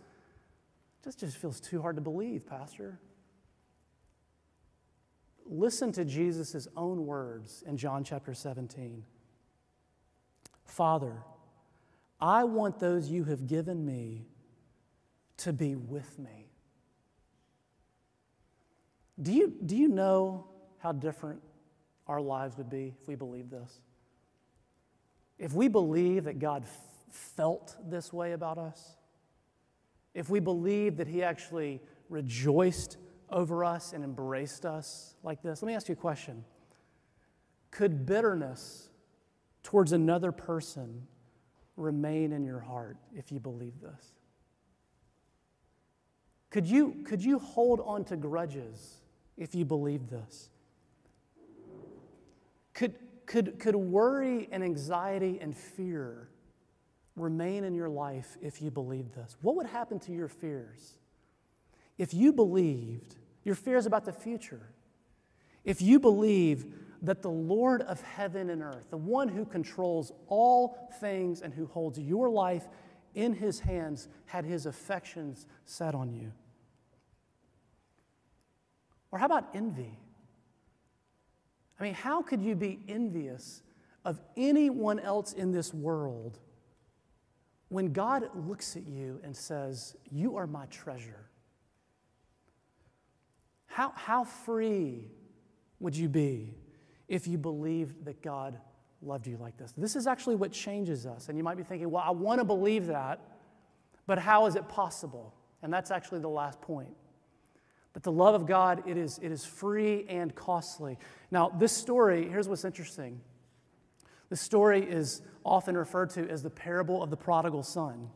just, 1.04 1.20
just 1.20 1.38
feels 1.38 1.60
too 1.60 1.82
hard 1.82 1.96
to 1.98 2.02
believe, 2.02 2.46
Pastor. 2.48 3.00
Listen 5.46 5.92
to 5.94 6.04
Jesus' 6.04 6.68
own 6.76 7.06
words 7.06 7.64
in 7.68 7.78
John 7.78 8.04
chapter 8.04 8.34
17. 8.34 9.04
Father, 10.66 11.14
I 12.20 12.44
want 12.44 12.80
those 12.80 13.10
you 13.10 13.26
have 13.26 13.46
given 13.46 13.86
me 13.86 14.26
to 15.38 15.54
be 15.54 15.76
with 15.76 16.18
me. 16.18 16.50
Do 19.22 19.32
you, 19.32 19.54
do 19.66 19.76
you 19.76 19.88
know 19.88 20.48
how 20.80 20.92
different 20.92 21.42
our 22.08 22.20
lives 22.20 22.58
would 22.58 22.70
be 22.70 22.96
if 23.02 23.08
we 23.08 23.16
believed 23.16 23.52
this? 23.52 23.80
If 25.38 25.54
we 25.54 25.68
believe 25.68 26.26
that 26.26 26.40
God 26.40 26.64
f- 26.64 26.80
felt 27.12 27.76
this 27.88 28.12
way 28.12 28.34
about 28.34 28.58
us, 28.58 28.98
if 30.14 30.30
we 30.30 30.40
believe 30.40 30.98
that 30.98 31.08
He 31.08 31.24
actually 31.24 31.82
rejoiced 32.10 32.98
over 33.30 33.64
us 33.64 33.94
and 33.94 34.04
embraced 34.04 34.66
us 34.66 35.16
like 35.24 35.42
this, 35.42 35.62
let 35.62 35.68
me 35.68 35.74
ask 35.74 35.88
you 35.88 35.94
a 35.94 35.98
question. 35.98 36.44
Could 37.72 38.06
bitterness 38.06 38.90
towards 39.64 39.92
another 39.92 40.32
person 40.32 41.08
remain 41.78 42.32
in 42.32 42.46
your 42.46 42.60
heart 42.60 42.98
if 43.16 43.32
you 43.32 43.40
believe 43.40 43.74
this? 43.82 44.14
Could 46.50 46.66
you, 46.66 47.04
could 47.06 47.22
you 47.24 47.38
hold 47.38 47.82
on 47.82 48.06
to 48.06 48.16
grudges 48.16 49.02
if 49.36 49.54
you 49.54 49.66
believe 49.66 50.10
this? 50.10 50.50
Could, 52.74 52.94
could, 53.26 53.60
could 53.60 53.76
worry 53.76 54.48
and 54.52 54.64
anxiety 54.64 55.40
and 55.42 55.56
fear 55.56 56.30
remain 57.16 57.64
in 57.64 57.74
your 57.74 57.90
life 57.90 58.38
if 58.42 58.62
you 58.62 58.72
believed 58.72 59.16
this? 59.16 59.36
What 59.42 59.56
would 59.56 59.66
happen 59.66 60.00
to 60.02 60.14
your 60.14 60.28
fears 60.28 60.94
if 61.98 62.14
you 62.14 62.34
believed 62.34 63.16
your 63.44 63.56
fears 63.56 63.86
about 63.86 64.06
the 64.06 64.14
future? 64.14 64.70
If 65.64 65.82
you 65.82 66.00
believe 66.00 66.66
that 67.02 67.22
the 67.22 67.30
Lord 67.30 67.82
of 67.84 68.02
heaven 68.02 68.50
and 68.50 68.62
earth, 68.62 68.90
the 68.90 68.98
one 68.98 69.28
who 69.28 69.46
controls 69.46 70.12
all 70.28 70.90
things 71.00 71.42
and 71.42 71.54
who 71.54 71.66
holds 71.68 72.00
your 72.00 72.30
life 72.30 72.68
in 73.14 73.34
his 73.34 73.60
hands, 73.60 74.08
had 74.26 74.46
his 74.46 74.66
affections 74.66 75.46
set 75.66 75.96
on 75.96 76.12
you? 76.12 76.32
Or 79.12 79.20
how 79.20 79.26
about 79.26 79.48
envy? 79.54 79.98
I 81.80 81.84
mean, 81.84 81.94
how 81.94 82.22
could 82.22 82.42
you 82.42 82.56
be 82.56 82.80
envious 82.88 83.62
of 84.04 84.20
anyone 84.38 85.00
else 85.00 85.34
in 85.34 85.52
this 85.52 85.74
world 85.74 86.40
when 87.70 87.92
God 87.92 88.30
looks 88.34 88.76
at 88.76 88.86
you 88.86 89.20
and 89.24 89.36
says, 89.36 89.96
You 90.12 90.38
are 90.38 90.48
my 90.48 90.66
treasure? 90.68 91.25
How, 93.76 93.92
how 93.94 94.24
free 94.24 95.12
would 95.82 95.98
you 95.98 96.08
be 96.08 96.56
if 97.10 97.28
you 97.28 97.38
believed 97.38 98.06
that 98.06 98.22
God 98.22 98.58
loved 99.02 99.28
you 99.28 99.36
like 99.36 99.58
this? 99.58 99.74
This 99.76 99.98
is 99.98 100.08
actually 100.08 100.38
what 100.38 100.54
changes 100.54 101.06
us. 101.06 101.28
And 101.28 101.38
you 101.38 101.44
might 101.44 101.58
be 101.58 101.64
thinking, 101.64 101.92
Well, 101.92 102.02
I 102.02 102.12
want 102.12 102.40
to 102.40 102.46
believe 102.46 102.88
that, 102.88 103.20
but 104.08 104.18
how 104.18 104.46
is 104.46 104.56
it 104.56 104.70
possible? 104.70 105.34
And 105.62 105.74
that's 105.74 105.92
actually 105.92 106.20
the 106.22 106.30
last 106.30 106.62
point. 106.62 106.96
But 107.92 108.04
the 108.04 108.14
love 108.14 108.34
of 108.34 108.48
God, 108.48 108.82
it 108.88 108.96
is, 108.96 109.20
it 109.22 109.30
is 109.30 109.44
free 109.44 110.06
and 110.08 110.34
costly. 110.34 110.98
Now, 111.30 111.50
this 111.50 111.74
story, 111.74 112.30
here's 112.30 112.48
what's 112.48 112.64
interesting. 112.64 113.20
The 114.30 114.38
story 114.38 114.90
is 114.90 115.22
often 115.44 115.76
referred 115.76 116.12
to 116.12 116.30
as 116.30 116.44
the 116.44 116.50
parable 116.50 117.04
of 117.04 117.10
the 117.10 117.18
prodigal 117.18 117.64
son. 117.64 118.08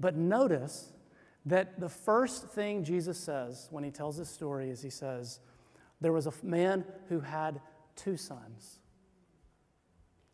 But 0.00 0.16
notice 0.16 0.90
that 1.46 1.78
the 1.78 1.88
first 1.88 2.48
thing 2.50 2.84
Jesus 2.84 3.18
says 3.18 3.68
when 3.70 3.84
he 3.84 3.90
tells 3.90 4.16
this 4.16 4.30
story 4.30 4.70
is 4.70 4.82
he 4.82 4.90
says, 4.90 5.40
There 6.00 6.12
was 6.12 6.26
a 6.26 6.32
man 6.42 6.84
who 7.08 7.20
had 7.20 7.60
two 7.96 8.16
sons. 8.16 8.78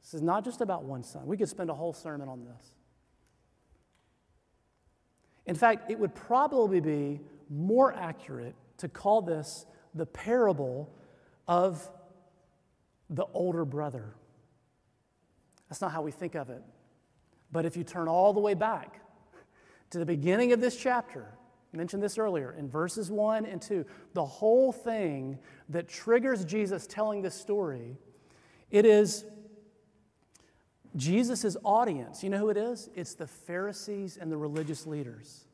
This 0.00 0.14
is 0.14 0.22
not 0.22 0.44
just 0.44 0.60
about 0.60 0.84
one 0.84 1.02
son. 1.02 1.26
We 1.26 1.36
could 1.36 1.48
spend 1.48 1.70
a 1.70 1.74
whole 1.74 1.92
sermon 1.92 2.28
on 2.28 2.44
this. 2.44 2.72
In 5.46 5.54
fact, 5.54 5.90
it 5.90 5.98
would 5.98 6.14
probably 6.14 6.80
be 6.80 7.20
more 7.48 7.92
accurate 7.92 8.54
to 8.78 8.88
call 8.88 9.22
this 9.22 9.66
the 9.94 10.06
parable 10.06 10.88
of 11.48 11.88
the 13.08 13.26
older 13.34 13.64
brother. 13.64 14.14
That's 15.68 15.80
not 15.80 15.90
how 15.90 16.02
we 16.02 16.12
think 16.12 16.36
of 16.36 16.50
it. 16.50 16.62
But 17.50 17.66
if 17.66 17.76
you 17.76 17.82
turn 17.82 18.06
all 18.06 18.32
the 18.32 18.40
way 18.40 18.54
back 18.54 19.00
to 19.90 19.98
the 19.98 20.06
beginning 20.06 20.52
of 20.52 20.60
this 20.60 20.76
chapter, 20.76 21.34
I 21.72 21.76
mentioned 21.76 22.02
this 22.02 22.18
earlier 22.18 22.52
in 22.58 22.68
verses 22.68 23.10
1 23.10 23.46
and 23.46 23.60
2, 23.62 23.84
the 24.14 24.24
whole 24.24 24.72
thing 24.72 25.38
that 25.68 25.88
triggers 25.88 26.44
Jesus 26.44 26.86
telling 26.86 27.22
this 27.22 27.34
story, 27.34 27.96
it 28.70 28.84
is 28.84 29.24
Jesus' 30.96 31.56
audience. 31.64 32.24
You 32.24 32.30
know 32.30 32.38
who 32.38 32.50
it 32.50 32.56
is? 32.56 32.88
It's 32.94 33.14
the 33.14 33.26
Pharisees 33.26 34.16
and 34.16 34.30
the 34.30 34.36
religious 34.36 34.86
leaders. 34.86 35.44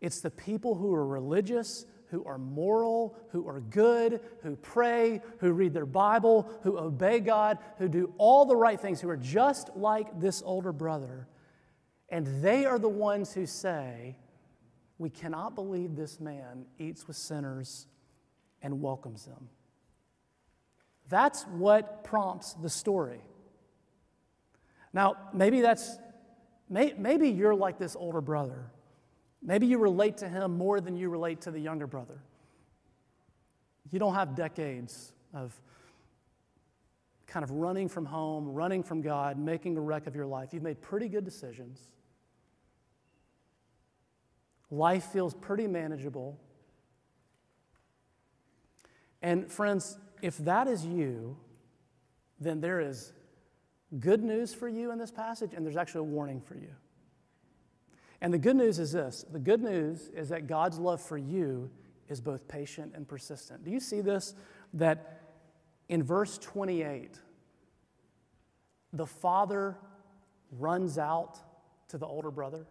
It's 0.00 0.20
the 0.20 0.30
people 0.30 0.74
who 0.74 0.94
are 0.94 1.06
religious, 1.06 1.84
who 2.06 2.24
are 2.24 2.38
moral, 2.38 3.16
who 3.30 3.46
are 3.46 3.60
good, 3.60 4.20
who 4.42 4.56
pray, 4.56 5.20
who 5.38 5.52
read 5.52 5.74
their 5.74 5.86
Bible, 5.86 6.50
who 6.62 6.78
obey 6.78 7.20
God, 7.20 7.58
who 7.76 7.88
do 7.88 8.14
all 8.16 8.46
the 8.46 8.56
right 8.56 8.80
things, 8.80 9.00
who 9.00 9.10
are 9.10 9.16
just 9.16 9.70
like 9.76 10.18
this 10.20 10.42
older 10.44 10.72
brother. 10.72 11.28
And 12.08 12.42
they 12.42 12.64
are 12.64 12.78
the 12.78 12.88
ones 12.88 13.32
who 13.32 13.46
say, 13.46 14.16
We 14.98 15.10
cannot 15.10 15.54
believe 15.54 15.96
this 15.96 16.20
man 16.20 16.66
eats 16.78 17.06
with 17.06 17.16
sinners 17.16 17.86
and 18.62 18.80
welcomes 18.80 19.24
them. 19.24 19.48
That's 21.08 21.44
what 21.44 22.04
prompts 22.04 22.54
the 22.54 22.68
story. 22.68 23.20
Now, 24.92 25.16
maybe 25.32 25.60
that's, 25.60 25.98
maybe 26.68 27.28
you're 27.28 27.54
like 27.54 27.78
this 27.78 27.94
older 27.96 28.20
brother 28.20 28.70
Maybe 29.42 29.66
you 29.66 29.78
relate 29.78 30.18
to 30.18 30.28
him 30.28 30.56
more 30.56 30.80
than 30.80 30.96
you 30.96 31.08
relate 31.08 31.42
to 31.42 31.50
the 31.50 31.60
younger 31.60 31.86
brother. 31.86 32.20
You 33.90 33.98
don't 33.98 34.14
have 34.14 34.34
decades 34.34 35.12
of 35.32 35.58
kind 37.26 37.44
of 37.44 37.50
running 37.50 37.88
from 37.88 38.04
home, 38.04 38.48
running 38.48 38.82
from 38.82 39.00
God, 39.00 39.38
making 39.38 39.76
a 39.76 39.80
wreck 39.80 40.06
of 40.06 40.16
your 40.16 40.26
life. 40.26 40.52
You've 40.52 40.62
made 40.62 40.80
pretty 40.80 41.08
good 41.08 41.24
decisions. 41.24 41.80
Life 44.70 45.04
feels 45.04 45.34
pretty 45.34 45.66
manageable. 45.66 46.38
And, 49.22 49.50
friends, 49.50 49.98
if 50.22 50.38
that 50.38 50.68
is 50.68 50.84
you, 50.84 51.36
then 52.40 52.60
there 52.60 52.80
is 52.80 53.12
good 53.98 54.22
news 54.22 54.54
for 54.54 54.68
you 54.68 54.92
in 54.92 54.98
this 54.98 55.10
passage, 55.10 55.52
and 55.54 55.64
there's 55.64 55.76
actually 55.76 56.00
a 56.00 56.10
warning 56.10 56.40
for 56.40 56.54
you. 56.54 56.70
And 58.20 58.32
the 58.34 58.38
good 58.38 58.56
news 58.56 58.78
is 58.78 58.92
this 58.92 59.24
the 59.30 59.38
good 59.38 59.62
news 59.62 60.10
is 60.14 60.28
that 60.30 60.46
God's 60.46 60.78
love 60.78 61.00
for 61.00 61.16
you 61.16 61.70
is 62.08 62.20
both 62.20 62.48
patient 62.48 62.92
and 62.94 63.06
persistent. 63.06 63.64
Do 63.64 63.70
you 63.70 63.80
see 63.80 64.00
this? 64.00 64.34
That 64.74 65.22
in 65.88 66.02
verse 66.02 66.36
28, 66.38 67.18
the 68.92 69.06
father 69.06 69.76
runs 70.58 70.98
out 70.98 71.38
to 71.88 71.98
the 71.98 72.06
older 72.06 72.30
brother. 72.30 72.66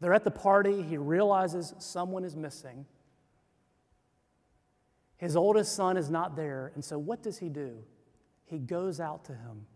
They're 0.00 0.14
at 0.14 0.24
the 0.24 0.30
party. 0.30 0.82
He 0.82 0.96
realizes 0.96 1.74
someone 1.78 2.24
is 2.24 2.36
missing. 2.36 2.86
His 5.18 5.36
oldest 5.36 5.74
son 5.74 5.96
is 5.96 6.10
not 6.10 6.36
there. 6.36 6.72
And 6.74 6.84
so, 6.84 6.98
what 6.98 7.22
does 7.22 7.38
he 7.38 7.48
do? 7.48 7.76
He 8.46 8.58
goes 8.58 9.00
out 9.00 9.24
to 9.26 9.32
him. 9.32 9.66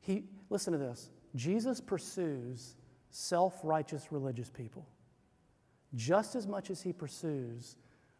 He, 0.00 0.24
listen 0.50 0.72
to 0.72 0.78
this 0.78 1.10
Jesus 1.36 1.80
pursues 1.80 2.76
self 3.10 3.60
righteous 3.62 4.10
religious 4.10 4.50
people, 4.50 4.86
just 5.94 6.34
as 6.34 6.46
much 6.46 6.70
as 6.70 6.82
he 6.82 6.92
pursues 6.92 7.76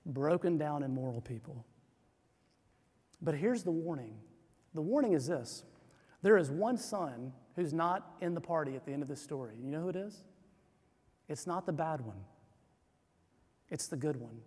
broken 0.06 0.56
down 0.56 0.82
immoral 0.82 1.20
people. 1.20 1.66
But 3.20 3.34
here's 3.34 3.64
the 3.64 3.72
warning 3.72 4.14
the 4.74 4.82
warning 4.82 5.12
is 5.12 5.26
this 5.26 5.64
there 6.22 6.36
is 6.36 6.50
one 6.50 6.76
son 6.76 7.32
who's 7.56 7.72
not 7.72 8.14
in 8.20 8.34
the 8.34 8.40
party 8.40 8.76
at 8.76 8.84
the 8.84 8.92
end 8.92 9.02
of 9.02 9.08
this 9.08 9.20
story. 9.20 9.56
You 9.60 9.70
know 9.70 9.80
who 9.80 9.88
it 9.88 9.96
is? 9.96 10.22
It's 11.28 11.46
not 11.46 11.66
the 11.66 11.72
bad 11.72 12.00
one, 12.00 12.20
it's 13.70 13.86
the 13.86 13.96
good 13.96 14.16
one. 14.16 14.40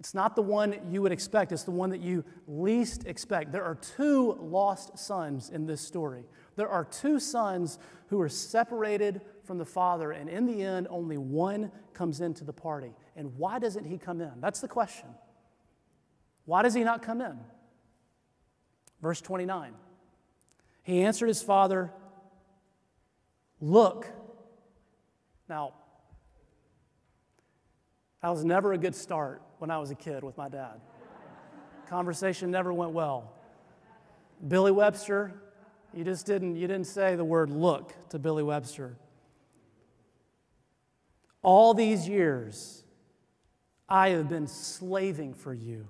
It's 0.00 0.14
not 0.14 0.34
the 0.34 0.42
one 0.42 0.74
you 0.90 1.00
would 1.02 1.12
expect, 1.12 1.52
it's 1.52 1.62
the 1.62 1.70
one 1.70 1.90
that 1.90 2.00
you 2.00 2.24
least 2.48 3.06
expect. 3.06 3.52
There 3.52 3.62
are 3.62 3.76
two 3.76 4.36
lost 4.40 4.98
sons 4.98 5.50
in 5.50 5.64
this 5.64 5.80
story. 5.80 6.24
There 6.56 6.68
are 6.68 6.84
two 6.84 7.20
sons 7.20 7.78
who 8.08 8.20
are 8.20 8.28
separated 8.28 9.20
from 9.44 9.58
the 9.58 9.64
father, 9.64 10.10
and 10.10 10.28
in 10.28 10.44
the 10.46 10.60
end, 10.60 10.88
only 10.90 11.18
one 11.18 11.70
comes 11.94 12.20
into 12.20 12.42
the 12.42 12.52
party. 12.52 12.92
And 13.14 13.36
why 13.36 13.60
doesn't 13.60 13.84
he 13.84 13.96
come 13.96 14.20
in? 14.20 14.32
That's 14.40 14.60
the 14.60 14.66
question. 14.66 15.06
Why 16.46 16.62
does 16.62 16.74
he 16.74 16.82
not 16.82 17.02
come 17.02 17.20
in? 17.20 17.38
Verse 19.00 19.20
29. 19.20 19.72
He 20.82 21.02
answered 21.02 21.28
his 21.28 21.42
father, 21.42 21.92
Look. 23.60 24.08
Now, 25.52 25.74
that 28.22 28.30
was 28.30 28.42
never 28.42 28.72
a 28.72 28.78
good 28.78 28.94
start 28.94 29.42
when 29.58 29.70
I 29.70 29.76
was 29.76 29.90
a 29.90 29.94
kid 29.94 30.24
with 30.24 30.38
my 30.38 30.48
dad. 30.48 30.80
Conversation 31.90 32.50
never 32.50 32.72
went 32.72 32.92
well. 32.92 33.34
Billy 34.48 34.72
Webster, 34.72 35.30
you 35.92 36.04
just 36.04 36.24
didn't, 36.24 36.56
you 36.56 36.66
didn't 36.66 36.86
say 36.86 37.16
the 37.16 37.24
word 37.26 37.50
look 37.50 37.92
to 38.08 38.18
Billy 38.18 38.42
Webster. 38.42 38.96
All 41.42 41.74
these 41.74 42.08
years, 42.08 42.82
I 43.86 44.08
have 44.08 44.30
been 44.30 44.46
slaving 44.46 45.34
for 45.34 45.52
you 45.52 45.86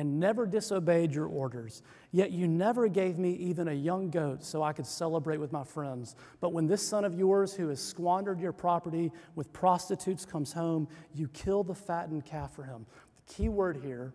and 0.00 0.18
never 0.18 0.46
disobeyed 0.46 1.12
your 1.12 1.26
orders. 1.26 1.82
Yet 2.10 2.30
you 2.30 2.48
never 2.48 2.88
gave 2.88 3.18
me 3.18 3.32
even 3.32 3.68
a 3.68 3.74
young 3.74 4.08
goat 4.08 4.42
so 4.42 4.62
I 4.62 4.72
could 4.72 4.86
celebrate 4.86 5.36
with 5.36 5.52
my 5.52 5.62
friends. 5.62 6.16
But 6.40 6.54
when 6.54 6.66
this 6.66 6.80
son 6.80 7.04
of 7.04 7.18
yours, 7.18 7.52
who 7.52 7.68
has 7.68 7.82
squandered 7.82 8.40
your 8.40 8.54
property 8.54 9.12
with 9.34 9.52
prostitutes, 9.52 10.24
comes 10.24 10.54
home, 10.54 10.88
you 11.14 11.28
kill 11.28 11.62
the 11.62 11.74
fattened 11.74 12.24
calf 12.24 12.54
for 12.54 12.62
him. 12.62 12.86
The 13.26 13.34
key 13.34 13.50
word 13.50 13.76
here 13.84 14.14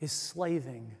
is 0.00 0.10
slaving. 0.10 0.96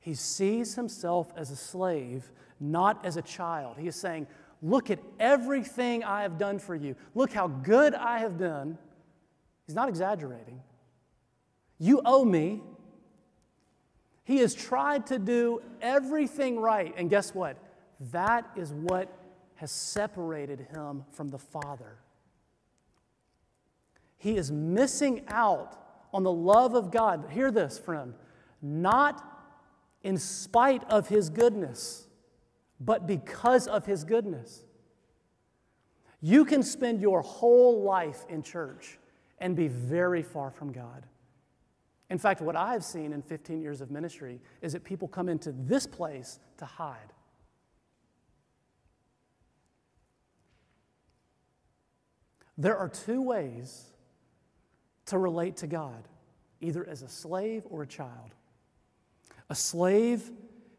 He 0.00 0.14
sees 0.14 0.74
himself 0.74 1.32
as 1.36 1.52
a 1.52 1.56
slave, 1.56 2.32
not 2.58 3.06
as 3.06 3.16
a 3.16 3.22
child. 3.22 3.76
He 3.78 3.86
is 3.86 3.94
saying, 3.94 4.26
Look 4.60 4.90
at 4.90 4.98
everything 5.20 6.02
I 6.02 6.22
have 6.22 6.36
done 6.36 6.58
for 6.58 6.74
you. 6.74 6.96
Look 7.14 7.32
how 7.32 7.46
good 7.46 7.94
I 7.94 8.18
have 8.18 8.36
been. 8.38 8.76
He's 9.68 9.76
not 9.76 9.88
exaggerating. 9.88 10.60
You 11.80 12.02
owe 12.04 12.24
me. 12.24 12.60
He 14.22 14.38
has 14.38 14.54
tried 14.54 15.06
to 15.06 15.18
do 15.18 15.62
everything 15.80 16.60
right. 16.60 16.94
And 16.96 17.10
guess 17.10 17.34
what? 17.34 17.56
That 18.12 18.48
is 18.54 18.72
what 18.72 19.08
has 19.56 19.72
separated 19.72 20.68
him 20.72 21.04
from 21.10 21.30
the 21.30 21.38
Father. 21.38 21.96
He 24.18 24.36
is 24.36 24.52
missing 24.52 25.24
out 25.28 25.76
on 26.12 26.22
the 26.22 26.32
love 26.32 26.74
of 26.74 26.90
God. 26.90 27.24
Hear 27.30 27.50
this, 27.50 27.78
friend. 27.78 28.14
Not 28.60 29.26
in 30.02 30.18
spite 30.18 30.84
of 30.90 31.08
his 31.08 31.30
goodness, 31.30 32.06
but 32.78 33.06
because 33.06 33.66
of 33.66 33.86
his 33.86 34.04
goodness. 34.04 34.64
You 36.20 36.44
can 36.44 36.62
spend 36.62 37.00
your 37.00 37.22
whole 37.22 37.82
life 37.82 38.26
in 38.28 38.42
church 38.42 38.98
and 39.38 39.56
be 39.56 39.68
very 39.68 40.22
far 40.22 40.50
from 40.50 40.72
God. 40.72 41.06
In 42.10 42.18
fact, 42.18 42.40
what 42.40 42.56
I've 42.56 42.84
seen 42.84 43.12
in 43.12 43.22
15 43.22 43.62
years 43.62 43.80
of 43.80 43.90
ministry 43.90 44.40
is 44.60 44.72
that 44.72 44.82
people 44.82 45.06
come 45.06 45.28
into 45.28 45.52
this 45.52 45.86
place 45.86 46.40
to 46.58 46.64
hide. 46.64 47.12
There 52.58 52.76
are 52.76 52.88
two 52.88 53.22
ways 53.22 53.86
to 55.06 55.18
relate 55.18 55.56
to 55.58 55.66
God 55.66 56.08
either 56.60 56.86
as 56.86 57.00
a 57.00 57.08
slave 57.08 57.62
or 57.70 57.82
a 57.82 57.86
child. 57.86 58.34
A 59.48 59.54
slave 59.54 60.30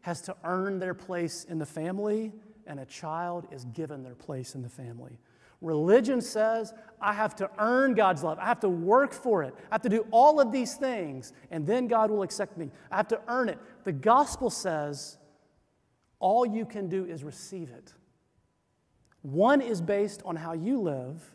has 0.02 0.20
to 0.22 0.36
earn 0.44 0.78
their 0.78 0.94
place 0.94 1.44
in 1.44 1.58
the 1.58 1.66
family, 1.66 2.32
and 2.68 2.78
a 2.78 2.86
child 2.86 3.48
is 3.50 3.64
given 3.64 4.04
their 4.04 4.14
place 4.14 4.54
in 4.54 4.62
the 4.62 4.68
family. 4.68 5.18
Religion 5.62 6.20
says, 6.20 6.74
I 7.00 7.14
have 7.14 7.34
to 7.36 7.48
earn 7.58 7.94
God's 7.94 8.22
love. 8.22 8.38
I 8.38 8.46
have 8.46 8.60
to 8.60 8.68
work 8.68 9.12
for 9.12 9.42
it. 9.42 9.54
I 9.70 9.74
have 9.74 9.82
to 9.82 9.88
do 9.88 10.06
all 10.10 10.40
of 10.40 10.52
these 10.52 10.74
things, 10.74 11.32
and 11.50 11.66
then 11.66 11.86
God 11.88 12.10
will 12.10 12.22
accept 12.22 12.58
me. 12.58 12.70
I 12.90 12.96
have 12.96 13.08
to 13.08 13.20
earn 13.28 13.48
it. 13.48 13.58
The 13.84 13.92
gospel 13.92 14.50
says, 14.50 15.18
all 16.18 16.44
you 16.44 16.66
can 16.66 16.88
do 16.88 17.04
is 17.04 17.24
receive 17.24 17.70
it. 17.70 17.94
One 19.22 19.60
is 19.60 19.80
based 19.80 20.20
on 20.24 20.36
how 20.36 20.52
you 20.52 20.80
live, 20.80 21.32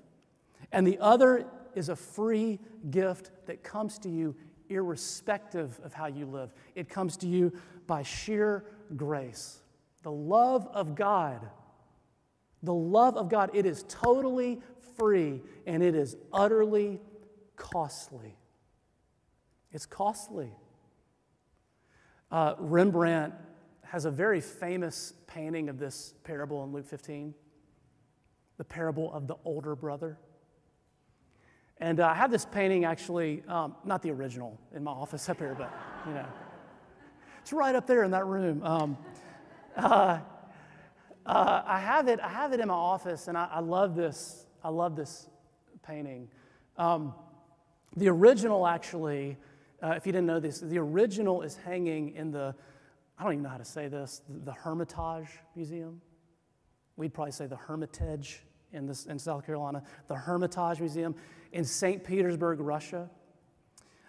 and 0.72 0.86
the 0.86 1.00
other 1.00 1.46
is 1.74 1.90
a 1.90 1.96
free 1.96 2.60
gift 2.90 3.32
that 3.46 3.64
comes 3.64 3.98
to 4.00 4.10
you 4.10 4.36
irrespective 4.70 5.80
of 5.84 5.94
how 5.94 6.08
you 6.08 6.26
live. 6.26 6.54
It 6.76 6.90
comes 6.90 7.16
to 7.18 7.28
you 7.28 7.54
by 7.86 8.04
sheer 8.04 8.66
grace. 8.98 9.60
The 10.04 10.12
love 10.12 10.68
of 10.74 10.96
God 10.96 11.48
the 12.68 12.74
love 12.74 13.16
of 13.16 13.30
God, 13.30 13.52
it 13.54 13.66
is 13.66 13.86
totally 13.88 14.60
free 14.98 15.42
and 15.66 15.82
it 15.82 15.96
is 15.96 16.18
utterly 16.34 17.00
costly. 17.56 18.36
It's 19.72 19.86
costly. 19.86 20.52
Uh, 22.30 22.56
Rembrandt 22.60 23.34
has 23.84 24.04
a 24.04 24.12
very 24.12 24.42
famous 24.42 25.14
painting 25.28 25.70
of 25.70 25.80
this 25.80 26.14
parable 26.26 26.62
in 26.66 26.74
Luke 26.74 26.86
15, 26.86 27.34
the 28.58 28.66
parable 28.66 29.14
of 29.14 29.28
the 29.28 29.38
older 29.46 29.74
brother. 29.74 30.18
And 31.78 32.02
uh, 32.02 32.08
I 32.08 32.16
have 32.16 32.32
this 32.32 32.44
painting 32.46 32.84
actually, 32.84 33.44
um, 33.48 33.76
not 33.86 34.02
the 34.02 34.12
original, 34.12 34.60
in 34.76 34.84
my 34.84 34.92
office 34.92 35.30
up 35.30 35.38
here, 35.38 35.56
but 35.58 35.72
you 36.06 36.14
know, 36.14 36.26
it's 37.42 37.54
right 37.54 37.76
up 37.76 37.88
there 37.88 38.04
in 38.04 38.12
that 38.12 38.26
room. 38.26 38.62
Um, 38.62 38.98
uh, 39.78 40.20
uh, 41.28 41.62
I 41.66 41.80
have 41.80 42.08
it. 42.08 42.20
I 42.22 42.30
have 42.30 42.54
it 42.54 42.62
in 42.62 42.70
my 42.70 42.74
office, 42.74 43.28
and 43.28 43.38
I, 43.38 43.50
I 43.52 43.60
love 43.60 43.96
this. 43.96 44.46
I 44.64 44.70
love 44.70 44.96
this 44.96 45.28
painting. 45.86 46.30
Um, 46.78 47.14
the 47.98 48.08
original, 48.08 48.66
actually, 48.66 49.38
uh, 49.84 49.90
if 49.98 50.06
you 50.06 50.14
didn't 50.14 50.28
know 50.28 50.40
this, 50.40 50.60
the 50.60 50.78
original 50.78 51.42
is 51.42 51.58
hanging 51.58 52.16
in 52.16 52.32
the. 52.32 52.56
I 53.20 53.24
don't 53.24 53.34
even 53.34 53.44
know 53.44 53.50
how 53.50 53.58
to 53.58 53.66
say 53.66 53.90
this. 53.90 54.22
The, 54.46 54.54
Hermitage 54.54 55.28
Museum. 55.56 56.02
We'd 56.96 57.14
probably 57.14 57.32
say 57.32 57.46
the 57.48 57.58
Hermitage 57.58 58.44
in 58.72 58.86
this 58.86 59.06
in 59.06 59.20
South 59.20 59.46
Carolina. 59.46 59.84
The 60.08 60.16
Hermitage 60.16 60.80
Museum 60.80 61.14
in 61.52 61.66
St. 61.66 62.04
Petersburg, 62.04 62.62
Russia. 62.62 63.10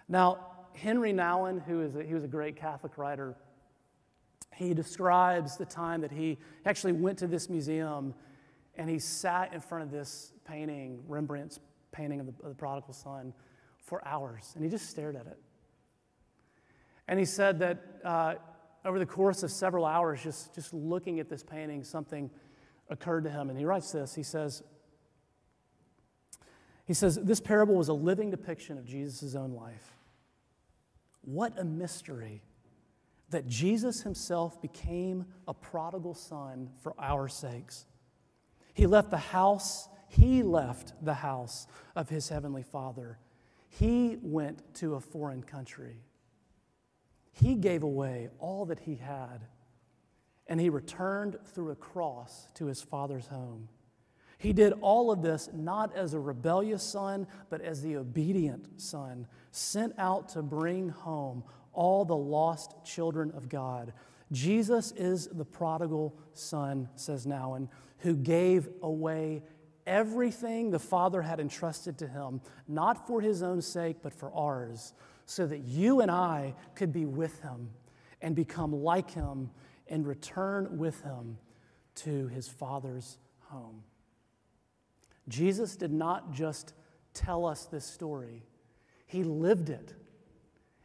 Now, 0.07 0.47
Henri 0.73 1.11
Nouwen, 1.11 1.61
who 1.65 1.81
is 1.81 1.95
a, 1.95 2.03
he 2.03 2.13
was 2.13 2.23
a 2.23 2.27
great 2.27 2.55
Catholic 2.55 2.97
writer 2.97 3.35
he 4.59 4.73
describes 4.73 5.55
the 5.55 5.65
time 5.65 6.01
that 6.01 6.11
he 6.11 6.37
actually 6.65 6.91
went 6.91 7.17
to 7.19 7.27
this 7.27 7.49
museum 7.49 8.13
and 8.75 8.89
he 8.89 8.99
sat 8.99 9.53
in 9.53 9.61
front 9.61 9.85
of 9.85 9.91
this 9.91 10.33
painting, 10.43 11.01
Rembrandt's 11.07 11.61
painting 11.93 12.19
of 12.19 12.25
the, 12.25 12.33
of 12.43 12.49
the 12.49 12.55
prodigal 12.55 12.93
son, 12.93 13.33
for 13.81 14.05
hours. 14.05 14.51
And 14.55 14.63
he 14.63 14.69
just 14.69 14.89
stared 14.89 15.15
at 15.15 15.27
it. 15.27 15.37
And 17.07 17.17
he 17.17 17.23
said 17.23 17.59
that 17.59 17.83
uh, 18.03 18.35
over 18.83 18.99
the 18.99 19.05
course 19.05 19.43
of 19.43 19.51
several 19.51 19.85
hours, 19.85 20.21
just, 20.21 20.53
just 20.53 20.73
looking 20.73 21.21
at 21.21 21.29
this 21.29 21.41
painting, 21.41 21.81
something 21.85 22.29
occurred 22.89 23.23
to 23.23 23.29
him. 23.29 23.49
And 23.49 23.57
he 23.57 23.63
writes 23.63 23.93
this 23.93 24.13
He 24.13 24.23
says, 24.23 24.61
he 26.85 26.93
says, 26.93 27.15
This 27.15 27.39
parable 27.39 27.75
was 27.75 27.87
a 27.87 27.93
living 27.93 28.29
depiction 28.29 28.77
of 28.77 28.85
Jesus' 28.85 29.35
own 29.35 29.53
life. 29.53 29.95
What 31.21 31.57
a 31.57 31.63
mystery 31.63 32.41
that 33.29 33.47
Jesus 33.47 34.01
himself 34.01 34.61
became 34.61 35.25
a 35.47 35.53
prodigal 35.53 36.13
son 36.13 36.69
for 36.81 36.93
our 36.99 37.27
sakes. 37.27 37.85
He 38.73 38.87
left 38.87 39.11
the 39.11 39.17
house, 39.17 39.87
he 40.07 40.41
left 40.43 40.93
the 41.03 41.13
house 41.13 41.67
of 41.95 42.09
his 42.09 42.29
heavenly 42.29 42.63
Father. 42.63 43.19
He 43.69 44.17
went 44.21 44.73
to 44.75 44.95
a 44.95 44.99
foreign 44.99 45.43
country. 45.43 46.01
He 47.31 47.55
gave 47.55 47.83
away 47.83 48.29
all 48.39 48.65
that 48.65 48.79
he 48.79 48.95
had, 48.95 49.45
and 50.47 50.59
he 50.59 50.69
returned 50.69 51.37
through 51.53 51.71
a 51.71 51.75
cross 51.75 52.47
to 52.55 52.65
his 52.65 52.81
Father's 52.81 53.27
home. 53.27 53.69
He 54.39 54.53
did 54.53 54.73
all 54.81 55.11
of 55.11 55.21
this 55.21 55.49
not 55.53 55.95
as 55.95 56.13
a 56.13 56.19
rebellious 56.19 56.81
son, 56.81 57.27
but 57.49 57.61
as 57.61 57.81
the 57.81 57.97
obedient 57.97 58.81
son, 58.81 59.27
sent 59.51 59.93
out 59.97 60.29
to 60.29 60.41
bring 60.41 60.89
home 60.89 61.43
all 61.73 62.05
the 62.05 62.15
lost 62.15 62.73
children 62.83 63.31
of 63.31 63.49
God. 63.49 63.93
Jesus 64.31 64.91
is 64.91 65.27
the 65.27 65.45
prodigal 65.45 66.17
son, 66.33 66.89
says 66.95 67.25
Nouwen, 67.25 67.67
who 67.99 68.15
gave 68.15 68.69
away 68.81 69.43
everything 69.87 70.69
the 70.69 70.79
Father 70.79 71.21
had 71.21 71.39
entrusted 71.39 71.97
to 71.97 72.07
him, 72.07 72.41
not 72.67 73.07
for 73.07 73.21
his 73.21 73.41
own 73.41 73.61
sake, 73.61 73.97
but 74.01 74.13
for 74.13 74.31
ours, 74.33 74.93
so 75.25 75.47
that 75.47 75.59
you 75.59 76.01
and 76.01 76.11
I 76.11 76.53
could 76.75 76.93
be 76.93 77.05
with 77.05 77.41
him 77.41 77.69
and 78.21 78.35
become 78.35 78.71
like 78.71 79.11
him 79.11 79.49
and 79.87 80.07
return 80.07 80.77
with 80.77 81.01
him 81.01 81.37
to 81.95 82.27
his 82.27 82.47
Father's 82.47 83.17
home. 83.47 83.83
Jesus 85.27 85.75
did 85.75 85.91
not 85.91 86.33
just 86.33 86.73
tell 87.13 87.45
us 87.45 87.65
this 87.65 87.85
story, 87.85 88.43
he 89.07 89.23
lived 89.23 89.69
it. 89.69 89.93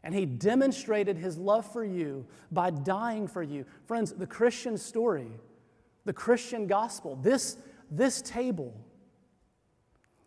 And 0.04 0.14
he 0.14 0.26
demonstrated 0.26 1.16
his 1.16 1.38
love 1.38 1.64
for 1.72 1.82
you 1.82 2.26
by 2.52 2.68
dying 2.68 3.26
for 3.26 3.42
you. 3.42 3.64
Friends, 3.86 4.12
the 4.12 4.26
Christian 4.26 4.76
story, 4.76 5.28
the 6.04 6.12
Christian 6.12 6.66
gospel, 6.66 7.16
this, 7.16 7.56
this 7.90 8.20
table, 8.20 8.74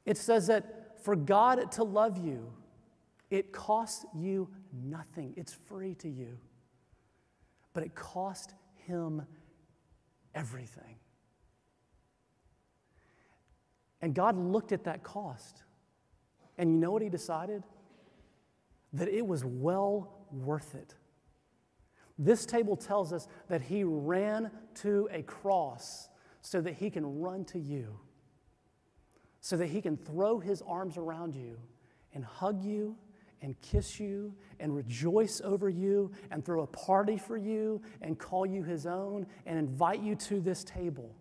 it 0.03 0.17
says 0.17 0.47
that 0.47 1.03
for 1.03 1.15
God 1.15 1.71
to 1.73 1.83
love 1.83 2.17
you, 2.17 2.51
it 3.29 3.51
costs 3.51 4.03
you 4.15 4.49
nothing. 4.73 5.33
It's 5.37 5.53
free 5.53 5.93
to 5.95 6.09
you. 6.09 6.39
But 7.73 7.83
it 7.83 7.93
cost 7.93 8.55
him 8.87 9.21
everything. 10.33 10.95
And 14.01 14.15
God 14.15 14.35
looked 14.37 14.71
at 14.71 14.85
that 14.85 15.03
cost. 15.03 15.61
And 16.57 16.71
you 16.71 16.77
know 16.77 16.89
what 16.89 17.03
he 17.03 17.09
decided? 17.09 17.63
That 18.93 19.07
it 19.07 19.25
was 19.25 19.43
well 19.43 20.25
worth 20.31 20.75
it. 20.75 20.95
This 22.17 22.45
table 22.45 22.75
tells 22.75 23.13
us 23.13 23.27
that 23.47 23.61
he 23.61 23.83
ran 23.83 24.49
to 24.75 25.07
a 25.11 25.21
cross 25.21 26.09
so 26.41 26.61
that 26.61 26.73
he 26.73 26.89
can 26.89 27.19
run 27.19 27.45
to 27.45 27.59
you, 27.59 27.99
so 29.41 29.57
that 29.57 29.67
he 29.67 29.81
can 29.81 29.97
throw 29.97 30.39
his 30.39 30.61
arms 30.63 30.97
around 30.97 31.35
you 31.35 31.57
and 32.13 32.23
hug 32.23 32.63
you 32.63 32.97
and 33.41 33.59
kiss 33.61 33.99
you 33.99 34.33
and 34.59 34.75
rejoice 34.75 35.41
over 35.43 35.69
you 35.69 36.11
and 36.31 36.43
throw 36.43 36.63
a 36.63 36.67
party 36.67 37.17
for 37.17 37.37
you 37.37 37.81
and 38.01 38.17
call 38.17 38.45
you 38.45 38.63
his 38.63 38.87
own 38.87 39.27
and 39.45 39.59
invite 39.59 40.01
you 40.01 40.15
to 40.15 40.39
this 40.39 40.63
table. 40.63 41.15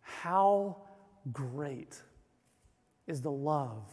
How 0.00 0.78
great 1.32 2.00
is 3.06 3.20
the 3.20 3.30
love 3.30 3.90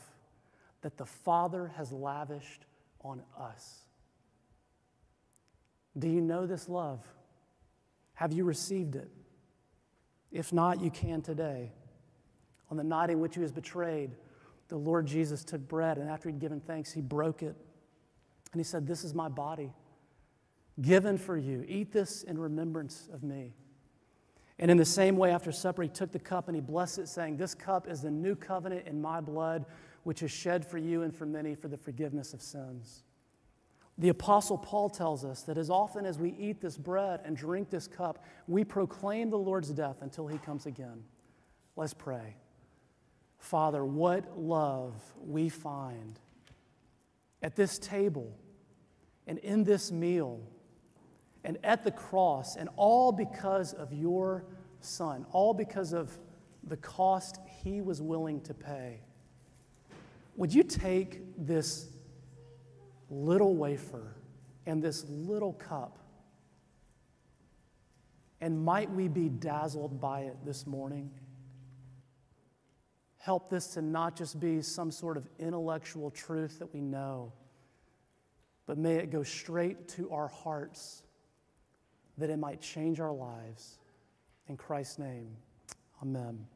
that 0.81 0.97
the 0.97 1.05
Father 1.05 1.71
has 1.77 1.91
lavished 1.91 2.65
on 3.03 3.21
us. 3.39 3.81
Do 5.97 6.07
you 6.07 6.21
know 6.21 6.45
this 6.45 6.69
love? 6.69 6.99
Have 8.13 8.33
you 8.33 8.43
received 8.43 8.95
it? 8.95 9.09
If 10.31 10.53
not, 10.53 10.81
you 10.81 10.89
can 10.89 11.21
today. 11.21 11.71
On 12.69 12.77
the 12.77 12.83
night 12.83 13.09
in 13.09 13.19
which 13.19 13.35
he 13.35 13.41
was 13.41 13.51
betrayed, 13.51 14.11
the 14.69 14.77
Lord 14.77 15.05
Jesus 15.05 15.43
took 15.43 15.67
bread, 15.67 15.97
and 15.97 16.09
after 16.09 16.29
he'd 16.29 16.39
given 16.39 16.61
thanks, 16.61 16.93
he 16.93 17.01
broke 17.01 17.43
it. 17.43 17.55
And 18.53 18.59
he 18.59 18.63
said, 18.63 18.87
This 18.87 19.03
is 19.03 19.13
my 19.13 19.27
body 19.27 19.71
given 20.81 21.17
for 21.17 21.37
you. 21.37 21.65
Eat 21.67 21.91
this 21.91 22.23
in 22.23 22.37
remembrance 22.37 23.09
of 23.13 23.23
me. 23.23 23.53
And 24.59 24.69
in 24.69 24.77
the 24.77 24.85
same 24.85 25.17
way, 25.17 25.31
after 25.31 25.51
supper, 25.51 25.83
he 25.83 25.89
took 25.89 26.11
the 26.11 26.19
cup 26.19 26.47
and 26.47 26.55
he 26.55 26.61
blessed 26.61 26.99
it, 26.99 27.07
saying, 27.09 27.37
This 27.37 27.53
cup 27.53 27.89
is 27.89 28.01
the 28.01 28.11
new 28.11 28.35
covenant 28.35 28.87
in 28.87 29.01
my 29.01 29.19
blood, 29.19 29.65
which 30.03 30.23
is 30.23 30.31
shed 30.31 30.65
for 30.65 30.77
you 30.77 31.03
and 31.03 31.15
for 31.15 31.25
many 31.25 31.55
for 31.55 31.67
the 31.67 31.77
forgiveness 31.77 32.33
of 32.33 32.41
sins. 32.41 33.03
The 33.97 34.09
Apostle 34.09 34.57
Paul 34.57 34.89
tells 34.89 35.23
us 35.23 35.43
that 35.43 35.57
as 35.57 35.69
often 35.69 36.05
as 36.05 36.17
we 36.17 36.31
eat 36.39 36.61
this 36.61 36.77
bread 36.77 37.21
and 37.23 37.37
drink 37.37 37.69
this 37.69 37.87
cup, 37.87 38.25
we 38.47 38.63
proclaim 38.63 39.29
the 39.29 39.37
Lord's 39.37 39.69
death 39.69 39.97
until 40.01 40.27
he 40.27 40.37
comes 40.39 40.65
again. 40.65 41.03
Let's 41.75 41.93
pray. 41.93 42.35
Father, 43.37 43.83
what 43.85 44.39
love 44.39 44.95
we 45.19 45.49
find 45.49 46.19
at 47.41 47.55
this 47.55 47.77
table 47.79 48.37
and 49.27 49.37
in 49.39 49.63
this 49.63 49.91
meal 49.91 50.41
and 51.43 51.57
at 51.63 51.83
the 51.83 51.91
cross, 51.91 52.55
and 52.55 52.69
all 52.75 53.11
because 53.11 53.73
of 53.73 53.91
your 53.93 54.45
Son, 54.79 55.25
all 55.31 55.53
because 55.53 55.93
of 55.93 56.17
the 56.63 56.77
cost 56.77 57.39
he 57.63 57.81
was 57.81 58.01
willing 58.01 58.41
to 58.41 58.53
pay. 58.53 59.01
Would 60.35 60.53
you 60.53 60.63
take 60.63 61.21
this 61.37 61.89
little 63.09 63.55
wafer 63.55 64.15
and 64.65 64.81
this 64.81 65.05
little 65.09 65.53
cup, 65.53 65.97
and 68.39 68.63
might 68.63 68.89
we 68.89 69.07
be 69.07 69.29
dazzled 69.29 69.99
by 69.99 70.21
it 70.21 70.37
this 70.45 70.65
morning? 70.65 71.11
Help 73.17 73.49
this 73.49 73.67
to 73.73 73.81
not 73.81 74.15
just 74.15 74.39
be 74.39 74.61
some 74.61 74.89
sort 74.89 75.15
of 75.15 75.27
intellectual 75.37 76.09
truth 76.09 76.57
that 76.59 76.73
we 76.73 76.81
know, 76.81 77.33
but 78.65 78.77
may 78.77 78.95
it 78.95 79.11
go 79.11 79.21
straight 79.21 79.87
to 79.89 80.09
our 80.11 80.27
hearts 80.27 81.03
that 82.17 82.29
it 82.29 82.37
might 82.37 82.61
change 82.61 82.99
our 82.99 83.13
lives. 83.13 83.77
In 84.47 84.57
Christ's 84.57 84.97
name, 84.97 85.29
amen. 86.01 86.47